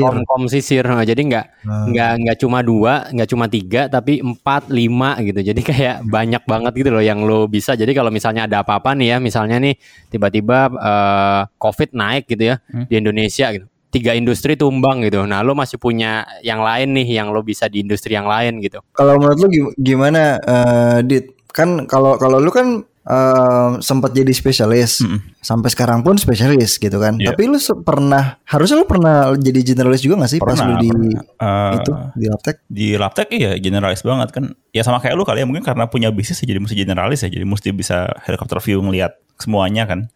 kom 0.00 0.16
kom 0.26 0.42
sisir. 0.46 0.82
Nah, 0.82 1.06
jadi 1.06 1.14
nggak 1.16 1.44
Nah. 1.62 1.86
nggak 1.86 2.12
nggak 2.18 2.36
cuma 2.36 2.58
dua, 2.60 3.06
nggak 3.08 3.28
cuma 3.28 3.46
tiga, 3.46 3.86
tapi 3.86 4.18
empat 4.18 4.68
lima 4.68 5.14
gitu. 5.22 5.38
Jadi 5.38 5.60
kayak 5.62 6.02
banyak 6.04 6.42
banget 6.42 6.72
gitu 6.74 6.90
loh 6.90 6.98
yang 7.00 7.22
lo 7.22 7.46
bisa. 7.46 7.78
Jadi 7.78 7.94
kalau 7.94 8.10
misalnya 8.10 8.44
ada 8.44 8.60
apa-apa 8.60 8.90
nih 8.92 9.14
ya, 9.14 9.16
misalnya 9.18 9.56
nih 9.56 9.78
tiba-tiba 10.08 10.58
eh, 10.68 11.40
COVID 11.56 11.94
naik 11.94 12.26
gitu 12.26 12.42
ya 12.44 12.56
Hmm. 12.66 12.84
di 12.84 12.94
Indonesia 12.96 13.54
gitu. 13.54 13.70
Tiga 13.88 14.12
industri 14.12 14.52
tumbang 14.52 15.00
gitu. 15.00 15.24
Nah, 15.24 15.40
lo 15.40 15.54
masih 15.54 15.78
punya 15.78 16.26
yang 16.42 16.60
lain 16.60 16.92
nih 16.92 17.08
yang 17.14 17.30
lo 17.30 17.40
bisa 17.40 17.70
di 17.70 17.80
industri 17.80 18.12
yang 18.12 18.26
lain 18.26 18.58
gitu. 18.58 18.82
Kalau 18.92 19.16
menurut 19.16 19.38
lu 19.38 19.48
gi- 19.48 19.74
gimana, 19.78 20.36
eh, 20.36 20.98
Dit? 21.06 21.37
Kan 21.50 21.88
kalau 21.88 22.20
kalau 22.20 22.38
lu 22.38 22.52
kan 22.52 22.84
eh, 23.08 23.70
sempat 23.80 24.12
jadi 24.12 24.28
spesialis, 24.36 25.00
Mm-mm. 25.00 25.40
sampai 25.40 25.72
sekarang 25.72 26.04
pun 26.04 26.20
spesialis 26.20 26.76
gitu 26.76 27.00
kan. 27.00 27.16
Iya. 27.16 27.32
Tapi 27.32 27.48
lu 27.48 27.56
pernah, 27.80 28.36
harusnya 28.44 28.76
lu 28.78 28.86
pernah 28.86 29.32
jadi 29.32 29.60
generalis 29.64 30.04
juga 30.04 30.22
gak 30.22 30.30
sih 30.36 30.40
pas 30.44 30.52
Pernah, 30.54 30.68
lu 30.68 30.74
di 30.84 30.90
pernah. 30.92 31.22
Eh, 31.40 31.72
itu 31.80 31.92
di 32.20 32.26
Laptek? 32.28 32.56
di 32.68 32.86
Laptek 33.00 33.28
iya 33.32 33.50
generalis 33.56 34.04
banget 34.04 34.28
kan 34.30 34.44
ya 34.76 34.84
sama 34.84 35.00
kayak 35.00 35.16
lu 35.16 35.24
kali 35.24 35.40
ya 35.40 35.46
mungkin 35.48 35.64
karena 35.64 35.88
punya 35.88 36.12
bisnis 36.12 36.44
ya 36.44 36.52
jadi 36.52 36.60
mesti 36.60 36.76
generalis 36.76 37.24
ya 37.24 37.32
jadi 37.32 37.48
mesti 37.48 37.72
bisa 37.72 38.12
helikopter 38.28 38.60
view 38.60 38.84
ngelihat 38.84 39.16
semuanya 39.40 39.88
kan 39.88 40.12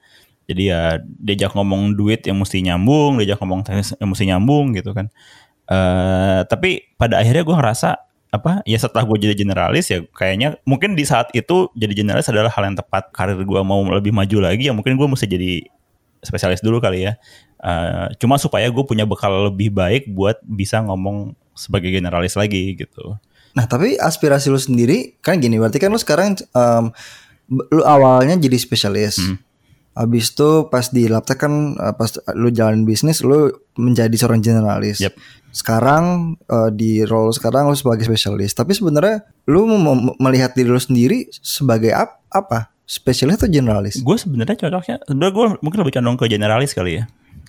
jadi 0.50 0.62
ya 0.62 0.82
diajak 1.00 1.56
ngomong 1.56 1.96
duit 1.96 2.26
yang 2.28 2.36
mesti 2.36 2.60
nyambung 2.60 3.16
diajak 3.16 3.40
ngomong 3.40 3.64
teknis 3.64 3.96
yang 3.96 4.10
mesti 4.10 4.24
nyambung 4.28 4.76
gitu 4.76 4.92
kan 4.92 5.08
eh 5.70 6.40
tapi 6.44 6.92
pada 6.98 7.22
akhirnya 7.22 7.46
gue 7.46 7.56
ngerasa 7.56 7.90
apa 8.32 8.64
ya 8.64 8.80
setelah 8.80 9.04
gue 9.04 9.28
jadi 9.28 9.36
generalis 9.36 9.92
ya 9.92 10.00
kayaknya 10.16 10.56
mungkin 10.64 10.96
di 10.96 11.04
saat 11.04 11.28
itu 11.36 11.68
jadi 11.76 11.92
generalis 11.92 12.32
adalah 12.32 12.48
hal 12.48 12.64
yang 12.64 12.76
tepat 12.80 13.12
karir 13.12 13.36
gue 13.36 13.60
mau 13.60 13.84
lebih 13.92 14.08
maju 14.10 14.48
lagi 14.48 14.66
ya 14.66 14.72
mungkin 14.72 14.96
gue 14.96 15.04
mesti 15.04 15.28
jadi 15.28 15.68
spesialis 16.24 16.64
dulu 16.64 16.80
kali 16.80 17.06
ya 17.06 17.20
Eh, 17.62 18.06
cuma 18.18 18.42
supaya 18.42 18.66
gue 18.66 18.82
punya 18.82 19.06
bekal 19.06 19.46
lebih 19.46 19.70
baik 19.70 20.10
buat 20.10 20.42
bisa 20.42 20.82
ngomong 20.82 21.38
sebagai 21.54 21.94
generalis 21.94 22.34
lagi 22.34 22.74
gitu 22.74 23.14
Nah 23.54 23.70
tapi 23.70 23.94
aspirasi 23.94 24.50
lu 24.50 24.58
sendiri 24.58 25.14
kan 25.22 25.38
gini 25.38 25.62
berarti 25.62 25.78
kan 25.78 25.94
lu 25.94 26.00
sekarang 26.00 26.34
b- 27.46 27.66
lu 27.70 27.86
awalnya 27.86 28.34
jadi 28.34 28.58
spesialis. 28.58 29.22
Hmm. 29.22 29.38
Habis 29.92 30.32
itu 30.32 30.72
pas 30.72 30.88
di 30.88 31.04
Laptek 31.04 31.44
kan 31.44 31.76
uh, 31.76 31.92
pas 31.92 32.08
lu 32.32 32.48
jalan 32.48 32.88
bisnis 32.88 33.20
lu 33.20 33.52
menjadi 33.76 34.16
seorang 34.16 34.40
generalis. 34.40 35.04
Yep. 35.04 35.14
Sekarang 35.52 36.36
uh, 36.48 36.72
di 36.72 37.04
role 37.04 37.28
sekarang 37.36 37.68
lu 37.68 37.76
sebagai 37.76 38.08
spesialis. 38.08 38.56
Tapi 38.56 38.72
sebenarnya 38.72 39.20
lu 39.52 39.68
melihat 40.16 40.56
diri 40.56 40.72
lu 40.72 40.80
sendiri 40.80 41.28
sebagai 41.44 41.92
ap- 41.92 42.24
apa? 42.32 42.72
Spesialis 42.88 43.40
atau 43.40 43.52
generalis? 43.52 44.00
Gue 44.00 44.16
sebenarnya 44.16 44.56
cocoknya, 44.56 45.00
sebenarnya 45.04 45.32
gue 45.32 45.46
mungkin 45.60 45.78
lebih 45.84 45.94
condong 45.96 46.16
ke 46.16 46.28
generalis 46.28 46.72
kali 46.72 47.00
ya. 47.00 47.04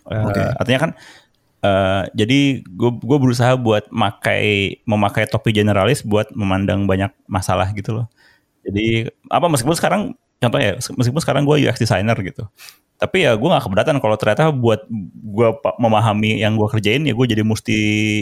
Eh, 0.07 0.23
Oke. 0.23 0.39
artinya 0.39 0.79
kan, 0.87 0.91
eh, 1.63 2.03
jadi 2.15 2.63
gue 2.63 2.91
gue 3.03 3.17
berusaha 3.19 3.55
buat 3.59 3.87
makai 3.91 4.83
memakai 4.87 5.27
topi 5.27 5.51
generalis 5.51 6.03
buat 6.03 6.31
memandang 6.31 6.87
banyak 6.87 7.11
masalah 7.27 7.71
gitu 7.75 7.91
loh. 7.91 8.07
Jadi 8.63 9.07
apa 9.27 9.47
meskipun 9.51 9.75
sekarang 9.75 10.01
contohnya 10.43 10.75
ya, 10.75 10.83
meskipun 10.83 11.21
sekarang 11.23 11.47
gue 11.47 11.63
UX 11.63 11.79
designer 11.79 12.19
gitu, 12.19 12.43
tapi 12.99 13.23
ya 13.27 13.35
gue 13.35 13.47
nggak 13.47 13.63
keberatan 13.67 13.99
kalau 14.03 14.15
ternyata 14.15 14.51
buat 14.51 14.83
gue 15.23 15.49
memahami 15.79 16.39
yang 16.39 16.55
gue 16.59 16.67
kerjain 16.71 17.03
ya 17.03 17.11
gue 17.11 17.25
jadi 17.27 17.43
mesti 17.43 17.77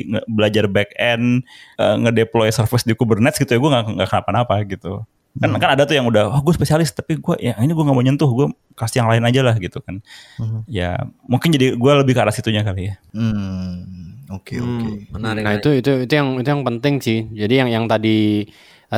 nge- 0.09 0.25
belajar 0.29 0.65
back 0.69 0.93
end, 0.97 1.45
eh, 1.77 1.95
ngedeploy 2.01 2.49
service 2.49 2.85
di 2.85 2.93
Kubernetes 2.97 3.41
gitu 3.41 3.51
ya 3.53 3.59
gue 3.61 3.69
nggak 3.69 3.85
nggak 3.97 4.09
kenapa-napa 4.09 4.55
gitu. 4.65 5.05
Kan 5.31 5.55
kan 5.55 5.79
ada 5.79 5.87
tuh 5.87 5.95
yang 5.95 6.03
udah, 6.11 6.27
oh 6.27 6.41
gue 6.43 6.51
spesialis 6.51 6.91
tapi 6.91 7.15
gue 7.15 7.35
ya 7.39 7.55
ini 7.63 7.71
gue 7.71 7.83
nggak 7.83 7.95
mau 7.95 8.03
nyentuh, 8.03 8.27
gue 8.27 8.47
kasih 8.75 8.99
yang 8.99 9.09
lain 9.15 9.23
aja 9.23 9.39
lah 9.45 9.55
gitu 9.55 9.79
kan. 9.79 10.03
Mhm. 10.41 10.59
Ya 10.67 11.07
mungkin 11.23 11.55
jadi 11.55 11.77
gue 11.79 11.91
lebih 12.03 12.17
ke 12.17 12.19
arah 12.19 12.35
situnya 12.35 12.67
kali 12.67 12.91
ya. 12.91 12.95
Hmm, 13.15 14.27
oke 14.27 14.59
oke. 14.59 14.59
Hmm, 14.59 15.07
menarik. 15.15 15.43
Nah 15.45 15.55
menarik. 15.55 15.63
itu 15.63 15.69
itu 15.79 15.91
itu 16.03 16.13
yang 16.19 16.29
itu 16.41 16.49
yang 16.51 16.63
penting 16.67 16.95
sih. 16.99 17.19
Jadi 17.31 17.53
yang 17.63 17.69
yang 17.71 17.85
tadi 17.87 18.43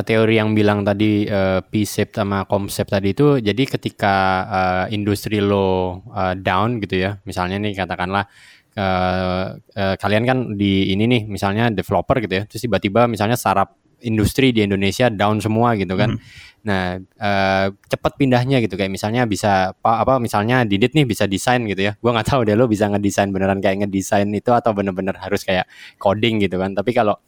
teori 0.02 0.42
yang 0.42 0.58
bilang 0.58 0.82
tadi 0.82 1.22
eh, 1.22 1.62
P-shape 1.62 2.10
sama 2.10 2.42
konsep 2.50 2.90
tadi 2.90 3.14
itu 3.14 3.38
jadi 3.38 3.62
ketika 3.62 4.14
eh, 4.50 4.84
industri 4.96 5.38
lo 5.38 6.02
eh, 6.10 6.34
down 6.34 6.82
gitu 6.82 6.98
ya. 6.98 7.22
Misalnya 7.22 7.62
nih 7.62 7.78
katakanlah 7.78 8.26
eh, 8.74 9.44
eh, 9.78 9.94
kalian 9.94 10.24
kan 10.26 10.38
di 10.58 10.90
ini 10.90 11.06
nih 11.06 11.22
misalnya 11.30 11.70
developer 11.70 12.18
gitu 12.18 12.34
ya. 12.40 12.44
Terus 12.50 12.66
tiba-tiba 12.66 13.06
misalnya 13.06 13.38
startup 13.38 13.78
industri 14.02 14.50
di 14.50 14.66
Indonesia 14.66 15.06
down 15.08 15.38
semua 15.38 15.78
gitu 15.78 15.94
kan. 15.94 16.18
Nah, 16.64 16.96
eh, 16.98 17.66
cepat 17.88 18.12
pindahnya 18.16 18.58
gitu 18.64 18.74
kayak 18.80 18.88
misalnya 18.88 19.28
bisa 19.28 19.76
apa 19.76 20.00
apa 20.00 20.14
misalnya 20.16 20.64
Didit 20.64 20.96
nih 20.96 21.04
bisa 21.04 21.28
desain 21.28 21.60
gitu 21.68 21.86
ya. 21.86 21.92
Gua 22.00 22.16
nggak 22.16 22.34
tahu 22.34 22.40
deh 22.48 22.56
lo 22.56 22.66
bisa 22.66 22.88
ngedesain 22.88 23.28
beneran 23.30 23.60
kayak 23.60 23.84
ngedesain 23.84 24.28
itu 24.32 24.50
atau 24.50 24.72
bener-bener 24.72 25.12
harus 25.20 25.44
kayak 25.44 25.68
coding 26.00 26.40
gitu 26.40 26.56
kan. 26.56 26.72
Tapi 26.72 26.90
kalau 26.96 27.20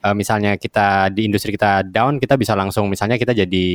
eh, 0.00 0.14
misalnya 0.16 0.56
kita 0.56 1.12
di 1.12 1.28
industri 1.28 1.54
kita 1.54 1.84
down, 1.86 2.16
kita 2.18 2.40
bisa 2.40 2.56
langsung 2.56 2.88
misalnya 2.88 3.20
kita 3.20 3.36
jadi 3.36 3.66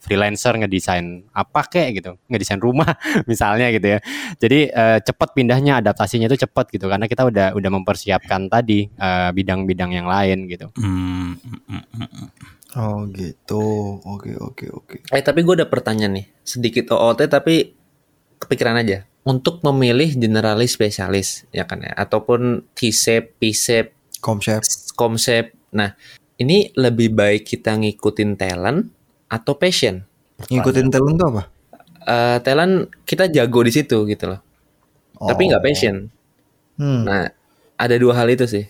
freelancer 0.00 0.56
ngedesain 0.56 1.28
apa 1.32 1.68
kek 1.68 2.00
gitu, 2.00 2.16
ngedesain 2.28 2.60
rumah 2.60 2.96
misalnya 3.30 3.68
gitu 3.70 3.96
ya. 3.96 3.98
Jadi 4.40 4.72
eh, 4.72 4.98
cepat 5.04 5.36
pindahnya 5.36 5.84
adaptasinya 5.84 6.26
itu 6.26 6.44
cepat 6.44 6.72
gitu 6.72 6.88
karena 6.88 7.06
kita 7.06 7.28
udah 7.28 7.52
udah 7.54 7.70
mempersiapkan 7.70 8.48
tadi 8.48 8.88
eh, 8.88 9.30
bidang-bidang 9.32 9.92
yang 9.92 10.08
lain 10.08 10.48
gitu. 10.48 10.72
Hmm, 10.80 11.36
mm, 11.38 11.60
mm, 11.68 11.84
mm, 11.84 12.08
mm. 12.08 12.28
Oh 12.74 13.06
gitu. 13.06 13.62
Oke 14.02 14.34
oke 14.34 14.66
oke. 14.74 14.96
Eh 15.14 15.22
tapi 15.22 15.46
gue 15.46 15.54
ada 15.62 15.70
pertanyaan 15.70 16.18
nih, 16.18 16.26
sedikit 16.42 16.90
OOT 16.90 17.30
tapi 17.30 17.70
kepikiran 18.42 18.82
aja. 18.82 19.06
Untuk 19.24 19.64
memilih 19.64 20.20
generalis 20.20 20.76
spesialis, 20.76 21.48
ya 21.48 21.64
kan 21.64 21.80
ya, 21.80 21.96
ataupun 21.96 22.68
T-shape, 22.76 23.40
P-shape, 23.40 24.20
Konsep. 24.24 24.60
konsep. 24.96 25.52
Nah, 25.74 25.90
ini 26.38 26.70
lebih 26.78 27.10
baik 27.12 27.42
kita 27.42 27.74
ngikutin 27.74 28.38
talent 28.38 28.88
atau 29.26 29.58
passion? 29.58 30.06
Ngikutin 30.46 30.88
talent 30.88 31.16
tuh 31.18 31.28
apa? 31.34 31.42
Eh, 32.04 32.38
talent 32.46 32.92
kita 33.02 33.26
jago 33.32 33.60
di 33.66 33.72
situ 33.74 34.06
gitu 34.06 34.24
loh, 34.30 34.40
tapi 35.18 35.50
nggak 35.50 35.62
passion. 35.64 36.06
Hmm. 36.78 37.02
Nah, 37.06 37.26
ada 37.74 37.94
dua 37.98 38.14
hal 38.14 38.30
itu 38.30 38.46
sih. 38.46 38.64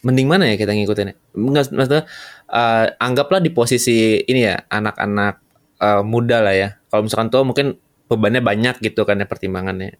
Mending 0.00 0.28
mana 0.28 0.48
ya 0.48 0.56
kita 0.56 0.72
ngikutin? 0.72 1.36
Nggak, 1.36 1.76
maksudnya 1.76 2.04
eh, 2.48 2.86
anggaplah 3.00 3.40
di 3.40 3.52
posisi 3.52 4.20
ini 4.20 4.44
ya 4.44 4.60
anak-anak 4.68 5.34
eh, 5.80 6.02
muda 6.04 6.44
lah 6.44 6.54
ya. 6.56 6.68
Kalau 6.92 7.06
misalkan 7.06 7.28
tua 7.32 7.44
mungkin 7.46 7.78
bebannya 8.10 8.42
banyak 8.42 8.82
gitu 8.82 9.06
kan 9.06 9.22
ya 9.22 9.26
pertimbangannya. 9.28 9.96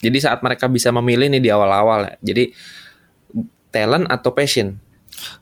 Jadi 0.00 0.16
saat 0.16 0.40
mereka 0.40 0.64
bisa 0.72 0.88
memilih 0.96 1.28
nih 1.28 1.44
di 1.44 1.50
awal-awal 1.52 2.08
ya. 2.08 2.14
Jadi 2.24 2.56
talent 3.68 4.08
atau 4.08 4.32
passion? 4.32 4.80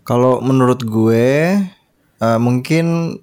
Kalau 0.03 0.41
menurut 0.41 0.83
gue 0.83 1.59
eh, 2.19 2.39
mungkin 2.41 3.19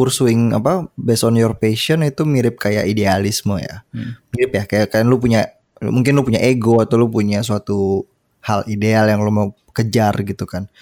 pursuing 0.00 0.56
apa 0.56 0.88
based 0.96 1.28
on 1.28 1.36
your 1.36 1.52
passion 1.52 2.00
itu 2.00 2.24
mirip 2.24 2.56
kayak 2.56 2.88
idealisme 2.88 3.60
ya. 3.60 3.84
Mirip 4.32 4.50
ya 4.56 4.64
kayak 4.64 4.96
kan 4.96 5.04
lu 5.04 5.20
punya 5.20 5.44
mungkin 5.84 6.16
lu 6.16 6.24
punya 6.24 6.40
ego 6.40 6.80
atau 6.80 6.96
lu 6.96 7.12
punya 7.12 7.44
suatu 7.44 8.08
hal 8.40 8.64
ideal 8.64 9.08
yang 9.08 9.20
lu 9.20 9.28
mau 9.28 9.52
kejar 9.76 10.16
gitu 10.24 10.48
kan. 10.48 10.72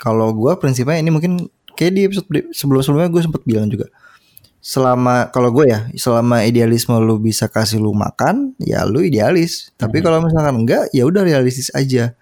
Kalau 0.00 0.32
gue 0.32 0.52
prinsipnya 0.56 0.98
ini 0.98 1.12
mungkin 1.12 1.52
kayak 1.76 1.92
di 1.92 2.00
episode 2.08 2.26
sebelum-sebelumnya 2.52 3.12
gue 3.12 3.22
sempat 3.22 3.42
bilang 3.44 3.68
juga. 3.68 3.92
Selama 4.62 5.26
kalau 5.34 5.50
gue 5.50 5.68
ya, 5.74 5.90
selama 5.98 6.46
idealisme 6.46 6.94
lu 7.02 7.18
bisa 7.18 7.50
kasih 7.50 7.82
lu 7.82 7.90
makan, 7.92 8.54
ya 8.62 8.86
lu 8.86 9.02
idealis. 9.02 9.74
Tapi 9.74 9.98
kalau 9.98 10.22
misalkan 10.22 10.54
enggak, 10.62 10.86
ya 10.94 11.02
udah 11.02 11.26
realistis 11.26 11.68
aja. 11.74 12.14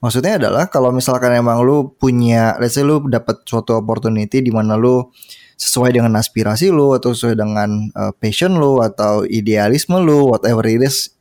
Maksudnya 0.00 0.40
adalah 0.40 0.72
kalau 0.72 0.90
misalkan 0.96 1.36
emang 1.36 1.60
lu 1.60 1.92
punya, 1.92 2.56
let's 2.56 2.76
say 2.76 2.84
lu 2.84 3.04
dapat 3.04 3.44
suatu 3.44 3.76
opportunity 3.76 4.40
di 4.40 4.48
mana 4.48 4.80
lu 4.80 5.12
sesuai 5.60 5.92
dengan 5.92 6.16
aspirasi 6.16 6.72
lu 6.72 6.96
atau 6.96 7.12
sesuai 7.12 7.36
dengan 7.36 7.92
uh, 7.92 8.12
passion 8.16 8.56
lu 8.56 8.80
atau 8.80 9.28
idealisme 9.28 10.00
lu, 10.00 10.32
whatever 10.32 10.64
it 10.64 10.80
is, 10.80 11.12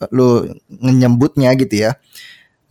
uh, 0.00 0.08
lu 0.08 0.48
nyebutnya 0.80 1.52
gitu 1.60 1.84
ya. 1.88 2.00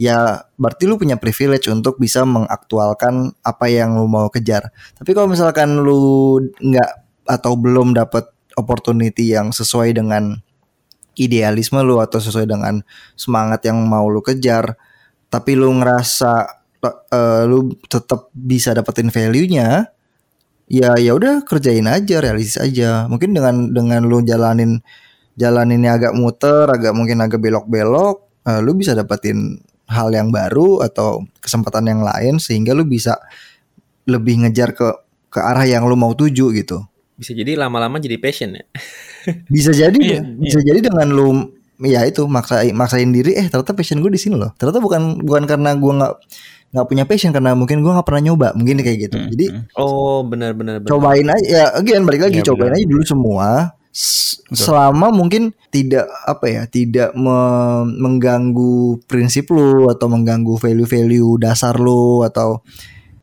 Ya 0.01 0.49
berarti 0.58 0.89
lu 0.89 0.97
punya 0.97 1.15
privilege 1.15 1.69
untuk 1.69 2.01
bisa 2.01 2.25
mengaktualkan 2.25 3.38
apa 3.45 3.69
yang 3.69 3.95
lu 3.95 4.10
mau 4.10 4.27
kejar. 4.34 4.73
Tapi 4.97 5.13
kalau 5.13 5.29
misalkan 5.29 5.77
lu 5.77 6.41
nggak 6.58 6.91
atau 7.29 7.53
belum 7.53 7.93
dapat 7.93 8.27
opportunity 8.58 9.29
yang 9.29 9.53
sesuai 9.53 9.93
dengan 9.93 10.41
idealisme 11.15 11.79
lu 11.86 12.01
atau 12.01 12.19
sesuai 12.19 12.49
dengan 12.49 12.84
semangat 13.15 13.63
yang 13.63 13.79
mau 13.88 14.10
lu 14.10 14.19
kejar, 14.19 14.75
tapi 15.29 15.57
lu 15.57 15.71
ngerasa 15.81 16.33
eh, 17.11 17.43
lu 17.49 17.73
tetap 17.89 18.29
bisa 18.31 18.71
dapetin 18.71 19.09
value-nya, 19.09 19.89
ya 20.69 20.91
ya 20.97 21.11
udah 21.13 21.43
kerjain 21.45 21.85
aja, 21.89 22.21
realistis 22.21 22.61
aja. 22.61 23.05
Mungkin 23.09 23.33
dengan 23.33 23.71
dengan 23.73 24.05
lu 24.05 24.21
jalanin 24.25 24.81
jalaninnya 25.35 25.97
agak 25.99 26.13
muter, 26.15 26.69
agak 26.71 26.93
mungkin 26.95 27.19
agak 27.21 27.41
belok-belok, 27.41 28.47
eh, 28.47 28.59
lu 28.61 28.77
bisa 28.77 28.93
dapetin 28.93 29.59
hal 29.85 30.09
yang 30.09 30.33
baru 30.33 30.81
atau 30.81 31.25
kesempatan 31.41 31.85
yang 31.85 32.01
lain 32.01 32.41
sehingga 32.41 32.73
lu 32.73 32.85
bisa 32.89 33.21
lebih 34.09 34.45
ngejar 34.45 34.73
ke 34.73 34.88
ke 35.29 35.39
arah 35.41 35.65
yang 35.67 35.85
lu 35.85 35.97
mau 35.99 36.15
tuju 36.15 36.53
gitu. 36.55 36.79
Bisa 37.15 37.31
jadi 37.31 37.55
lama-lama 37.55 37.99
jadi 37.99 38.19
passion 38.19 38.55
ya. 38.59 38.65
Bisa 39.49 39.73
jadi 39.73 39.97
Iya, 39.97 40.21
bisa 40.38 40.59
jadi 40.61 40.85
dengan 40.85 41.09
lu 41.09 41.54
ya 41.79 42.07
itu 42.07 42.23
maksain 42.25 42.71
maksain 42.71 43.09
diri 43.09 43.35
eh 43.35 43.47
ternyata 43.47 43.75
passion 43.75 43.99
gue 43.99 44.11
di 44.11 44.21
sini 44.21 44.35
loh. 44.35 44.51
Ternyata 44.55 44.79
bukan 44.79 45.19
bukan 45.19 45.43
karena 45.43 45.75
gue 45.75 45.91
nggak 45.91 46.13
nggak 46.75 46.88
punya 46.88 47.03
passion 47.07 47.31
karena 47.31 47.55
mungkin 47.55 47.79
gue 47.79 47.91
nggak 47.91 48.03
pernah 48.03 48.31
nyoba 48.31 48.47
mungkin 48.55 48.79
kayak 48.79 48.97
gitu. 49.07 49.17
Hmm, 49.19 49.29
Jadi 49.31 49.45
hmm. 49.51 49.63
Oh 49.75 50.23
benar-benar. 50.23 50.83
benar. 50.83 50.89
cobain 50.91 51.27
aja 51.27 51.47
ya 51.47 51.65
again 51.75 52.03
balik 52.03 52.27
lagi 52.27 52.39
Iya, 52.39 52.47
cobain 52.51 52.71
benar. 52.71 52.79
aja 52.79 52.88
dulu 52.88 53.03
semua 53.03 53.49
selama 54.51 55.07
mungkin 55.07 55.55
tidak 55.71 56.03
apa 56.27 56.45
ya 56.47 56.61
tidak 56.67 57.15
me- 57.15 57.88
mengganggu 57.95 58.99
prinsip 59.07 59.47
lu 59.49 59.88
atau 59.88 60.11
mengganggu 60.11 60.59
value-value 60.59 61.39
dasar 61.39 61.79
lu 61.79 62.19
atau 62.21 62.59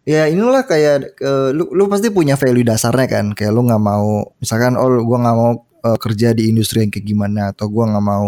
ya 0.02 0.26
inilah 0.26 0.64
kayak 0.64 1.14
eh, 1.14 1.48
lu 1.52 1.68
lu 1.70 1.86
pasti 1.86 2.08
punya 2.08 2.34
value 2.34 2.64
dasarnya 2.64 3.06
kan 3.06 3.26
kayak 3.32 3.52
lu 3.52 3.62
nggak 3.62 3.78
mau 3.78 4.32
misalkan 4.40 4.74
oh 4.74 4.88
gua 5.04 5.18
nggak 5.22 5.36
mau 5.36 5.52
eh, 5.82 5.98
kerja 5.98 6.32
di 6.32 6.48
industri 6.48 6.82
yang 6.82 6.90
kayak 6.90 7.04
gimana 7.04 7.50
atau 7.50 7.66
gua 7.66 7.90
nggak 7.90 8.04
mau 8.04 8.26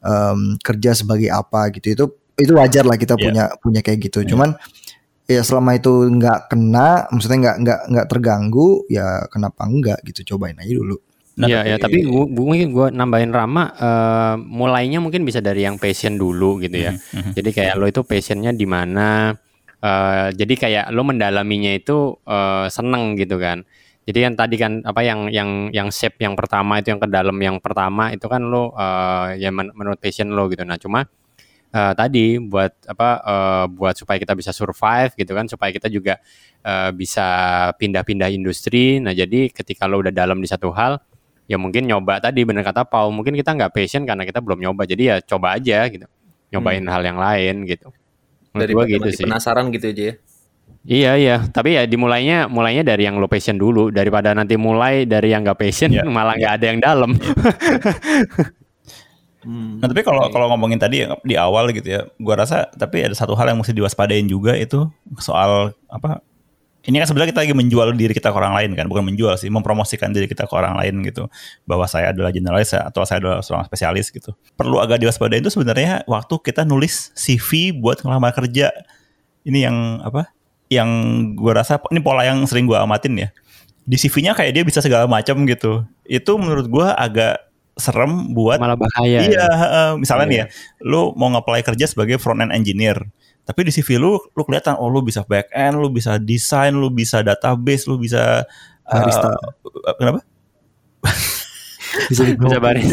em, 0.00 0.40
kerja 0.60 0.94
sebagai 0.94 1.28
apa 1.28 1.68
gitu 1.74 1.86
itu 1.92 2.04
itu 2.36 2.52
wajar 2.52 2.84
lah 2.84 2.94
kita 2.94 3.16
Iya. 3.16 3.22
punya 3.24 3.44
punya 3.58 3.80
kayak 3.80 3.98
gitu 4.06 4.20
Iya. 4.22 4.28
cuman 4.32 4.50
ya 5.26 5.42
selama 5.42 5.74
itu 5.74 5.90
nggak 5.90 6.38
kena 6.46 7.10
maksudnya 7.10 7.38
nggak 7.42 7.56
nggak 7.64 7.80
nggak 7.90 8.06
terganggu 8.06 8.68
ya 8.86 9.26
kenapa 9.26 9.66
enggak 9.66 9.98
gitu 10.06 10.34
cobain 10.34 10.56
aja 10.56 10.70
dulu 10.72 10.98
Nah, 11.36 11.52
Iya 11.52 11.68
ya, 11.68 11.76
tapi 11.76 12.00
gua, 12.00 12.24
gua 12.24 12.44
mungkin 12.48 12.68
gua 12.72 12.86
nambahin 12.88 13.28
Rama 13.28 13.68
eh, 13.76 14.34
mulainya 14.40 15.04
mungkin 15.04 15.20
bisa 15.20 15.44
dari 15.44 15.68
yang 15.68 15.76
passion 15.76 16.16
dulu 16.16 16.64
gitu 16.64 16.80
ya. 16.80 16.96
Mhm. 16.96 17.36
Jadi 17.36 17.50
kayak 17.52 17.74
lo 17.76 17.84
itu 17.84 18.00
passionnya 18.08 18.56
di 18.56 18.64
mana? 18.64 19.36
eh, 19.76 20.28
jadi 20.32 20.54
kayak 20.56 20.84
lo 20.96 21.04
mendalaminya 21.04 21.68
itu 21.76 22.16
eh, 22.24 22.72
seneng 22.72 23.20
gitu 23.20 23.36
kan. 23.36 23.68
Jadi 24.06 24.18
kan 24.22 24.32
tadi 24.38 24.56
kan 24.56 24.72
apa 24.86 25.00
yang 25.02 25.26
yang 25.34 25.50
yang 25.74 25.88
shape 25.90 26.22
yang 26.22 26.38
pertama 26.38 26.78
itu 26.78 26.94
yang 26.94 27.02
ke 27.02 27.08
dalam 27.10 27.34
yang 27.42 27.58
pertama 27.58 28.14
itu 28.14 28.26
kan 28.30 28.38
lo 28.46 28.70
eh, 28.78 29.42
ya 29.42 29.50
men- 29.50 29.74
menurut 29.74 29.98
passion 29.98 30.30
lo 30.30 30.46
gitu. 30.46 30.62
Nah 30.62 30.78
cuma 30.78 31.02
eh, 31.74 31.92
tadi 31.98 32.38
buat 32.38 32.72
apa 32.86 33.08
eh, 33.24 33.64
buat 33.72 33.94
supaya 33.98 34.18
kita 34.22 34.34
bisa 34.38 34.50
survive 34.54 35.12
gitu 35.18 35.32
kan 35.34 35.46
supaya 35.50 35.70
kita 35.74 35.88
juga 35.90 36.18
eh, 36.64 36.90
bisa 36.94 37.26
pindah-pindah 37.78 38.30
industri. 38.32 38.98
Nah 39.02 39.12
jadi 39.16 39.50
ketika 39.50 39.86
lo 39.90 40.02
udah 40.02 40.14
dalam 40.14 40.38
di 40.42 40.48
satu 40.50 40.70
hal 40.74 40.98
ya 41.50 41.56
mungkin 41.60 41.86
nyoba 41.86 42.18
tadi 42.22 42.42
bener 42.42 42.62
kata 42.66 42.86
Pau 42.86 43.10
mungkin 43.14 43.34
kita 43.38 43.54
nggak 43.54 43.70
passion 43.74 44.02
karena 44.02 44.26
kita 44.26 44.42
belum 44.42 44.58
nyoba 44.66 44.82
jadi 44.88 45.02
ya 45.02 45.16
coba 45.22 45.54
aja 45.58 45.86
gitu 45.90 46.06
nyobain 46.54 46.82
hal 46.90 47.02
yang 47.06 47.18
lain 47.18 47.66
gitu 47.70 47.90
Menurut 48.54 48.70
gua 48.74 48.84
gitu 48.90 49.08
sih 49.14 49.26
penasaran 49.28 49.70
gitu 49.74 49.86
aja 49.92 50.02
ya. 50.10 50.14
Iya 50.86 51.18
iya 51.18 51.36
tapi 51.50 51.74
ya 51.74 51.82
dimulainya 51.84 52.46
mulainya 52.46 52.86
dari 52.86 53.04
yang 53.04 53.18
lo 53.18 53.26
passion 53.26 53.58
dulu 53.58 53.90
daripada 53.90 54.32
nanti 54.32 54.54
mulai 54.54 55.04
dari 55.04 55.34
yang 55.34 55.42
nggak 55.42 55.58
passion 55.58 55.90
Iya. 55.92 56.06
malah 56.16 56.38
nggak 56.38 56.52
ada 56.56 56.66
yang 56.70 56.80
dalam 56.80 57.10
Hmm. 59.46 59.78
Nah 59.78 59.86
tapi 59.86 60.02
kalau 60.02 60.26
kalau 60.34 60.50
ngomongin 60.50 60.74
tadi 60.74 61.06
di 61.22 61.34
awal 61.38 61.70
gitu 61.70 61.86
ya, 61.86 62.02
gua 62.18 62.42
rasa 62.42 62.66
tapi 62.74 63.06
ada 63.06 63.14
satu 63.14 63.38
hal 63.38 63.46
yang 63.46 63.62
mesti 63.62 63.70
diwaspadain 63.70 64.26
juga 64.26 64.58
itu 64.58 64.90
soal 65.22 65.70
apa? 65.86 66.18
Ini 66.82 67.02
kan 67.02 67.06
sebenarnya 67.10 67.30
kita 67.34 67.42
lagi 67.46 67.54
menjual 67.54 67.94
diri 67.98 68.14
kita 68.14 68.30
ke 68.30 68.36
orang 68.38 68.54
lain 68.58 68.70
kan, 68.78 68.86
bukan 68.86 69.06
menjual 69.06 69.34
sih, 69.38 69.50
mempromosikan 69.50 70.10
diri 70.14 70.26
kita 70.30 70.46
ke 70.46 70.54
orang 70.54 70.78
lain 70.78 71.02
gitu, 71.02 71.26
bahwa 71.66 71.82
saya 71.86 72.14
adalah 72.14 72.30
generalis 72.30 72.74
atau 72.74 73.02
saya 73.02 73.18
adalah 73.22 73.38
seorang 73.42 73.66
spesialis 73.66 74.10
gitu. 74.14 74.34
Perlu 74.54 74.78
agak 74.78 75.02
diwaspadain 75.02 75.42
itu 75.42 75.50
sebenarnya 75.50 76.02
waktu 76.06 76.34
kita 76.42 76.62
nulis 76.66 77.10
CV 77.14 77.74
buat 77.74 78.02
ngelamar 78.02 78.34
kerja. 78.34 78.70
Ini 79.46 79.58
yang 79.70 80.02
apa? 80.02 80.30
Yang 80.66 80.90
gua 81.38 81.62
rasa 81.62 81.78
ini 81.90 82.02
pola 82.02 82.26
yang 82.26 82.42
sering 82.44 82.66
gua 82.66 82.82
amatin 82.82 83.14
ya. 83.16 83.28
Di 83.86 83.94
CV-nya 83.96 84.34
kayak 84.34 84.52
dia 84.52 84.64
bisa 84.66 84.82
segala 84.82 85.06
macam 85.06 85.46
gitu. 85.46 85.86
Itu 86.02 86.34
menurut 86.38 86.66
gua 86.66 86.94
agak 86.94 87.38
serem 87.76 88.32
buat 88.32 88.56
malah 88.56 88.72
bahaya 88.74 89.20
Iya, 89.20 89.36
ya. 89.36 89.46
misalnya 90.00 90.24
Iya. 90.24 90.32
nih 90.32 90.38
ya, 90.40 90.46
lu 90.80 91.12
mau 91.12 91.28
nge-apply 91.28 91.60
kerja 91.60 91.84
sebagai 91.84 92.16
front 92.16 92.40
end 92.40 92.48
engineer. 92.56 92.96
Tapi 93.44 93.68
di 93.68 93.70
CV 93.70 94.00
lu, 94.00 94.16
lu 94.32 94.42
kelihatan, 94.42 94.80
oh 94.80 94.88
lu 94.88 95.04
bisa 95.04 95.22
back 95.28 95.52
end, 95.52 95.76
lu 95.78 95.92
bisa 95.92 96.16
desain, 96.16 96.72
lu 96.72 96.88
bisa 96.88 97.20
database, 97.20 97.84
lu 97.86 98.00
bisa 98.00 98.48
Barista. 98.82 99.28
eh, 99.28 99.94
kenapa? 100.00 100.20
Bisa 102.06 102.22
di 102.22 102.32
bisa 102.34 102.58
baris 102.58 102.86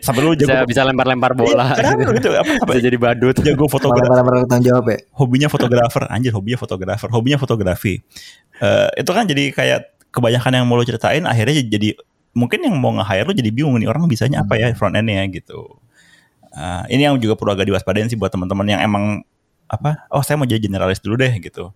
Sampai 0.00 0.20
lu 0.22 0.32
jago 0.34 0.50
bisa 0.50 0.64
bisa 0.66 0.82
lempar-lempar 0.82 1.32
bola 1.34 1.72
Iya, 1.72 1.94
kenapa 1.96 2.12
gitu? 2.16 2.28
Apa, 2.32 2.52
apa? 2.60 2.70
bisa 2.72 2.80
jadi 2.82 2.98
badut 2.98 3.36
Jago 3.40 3.64
fotografer, 3.66 4.34
tanggung 4.48 4.66
jawab 4.66 4.84
ya. 4.90 4.98
hobinya 5.14 5.48
fotografer, 5.48 6.02
anjir 6.08 6.32
hobinya 6.32 6.58
fotografer, 6.58 7.08
hobinya 7.10 7.38
fotografi. 7.38 8.00
Eh, 8.60 8.88
itu 8.98 9.10
kan 9.10 9.24
jadi 9.24 9.44
kayak 9.50 9.80
kebanyakan 10.10 10.52
yang 10.60 10.64
mau 10.66 10.76
lu 10.76 10.84
ceritain 10.84 11.22
akhirnya 11.24 11.62
jadi 11.62 11.94
mungkin 12.30 12.62
yang 12.62 12.74
mau 12.78 12.94
nge-hire 12.94 13.26
lu 13.26 13.34
jadi 13.34 13.50
bingung 13.50 13.78
nih 13.78 13.88
orang 13.88 14.06
bisanya 14.06 14.42
apa 14.42 14.58
ya 14.58 14.70
front 14.74 14.94
end-nya 14.94 15.22
gitu. 15.30 15.78
Eh, 16.50 16.82
ini 16.92 17.06
yang 17.06 17.16
juga 17.16 17.38
perlu 17.38 17.54
agak 17.54 17.66
diwaspadain 17.66 18.10
sih 18.10 18.18
buat 18.18 18.28
teman-teman 18.28 18.66
yang 18.66 18.80
emang 18.82 19.22
apa? 19.70 20.06
Oh, 20.10 20.18
saya 20.20 20.34
mau 20.34 20.46
jadi 20.50 20.58
generalis 20.58 20.98
dulu 20.98 21.14
deh 21.14 21.30
gitu. 21.38 21.70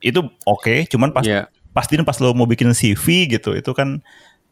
Itu 0.00 0.32
oke, 0.48 0.88
cuman 0.88 1.12
pas 1.12 1.20
Iya. 1.20 1.52
pastiin 1.70 2.00
pas 2.02 2.16
lo 2.16 2.32
mau 2.32 2.48
bikin 2.48 2.72
CV 2.72 3.28
gitu, 3.28 3.52
itu 3.52 3.70
kan 3.76 4.00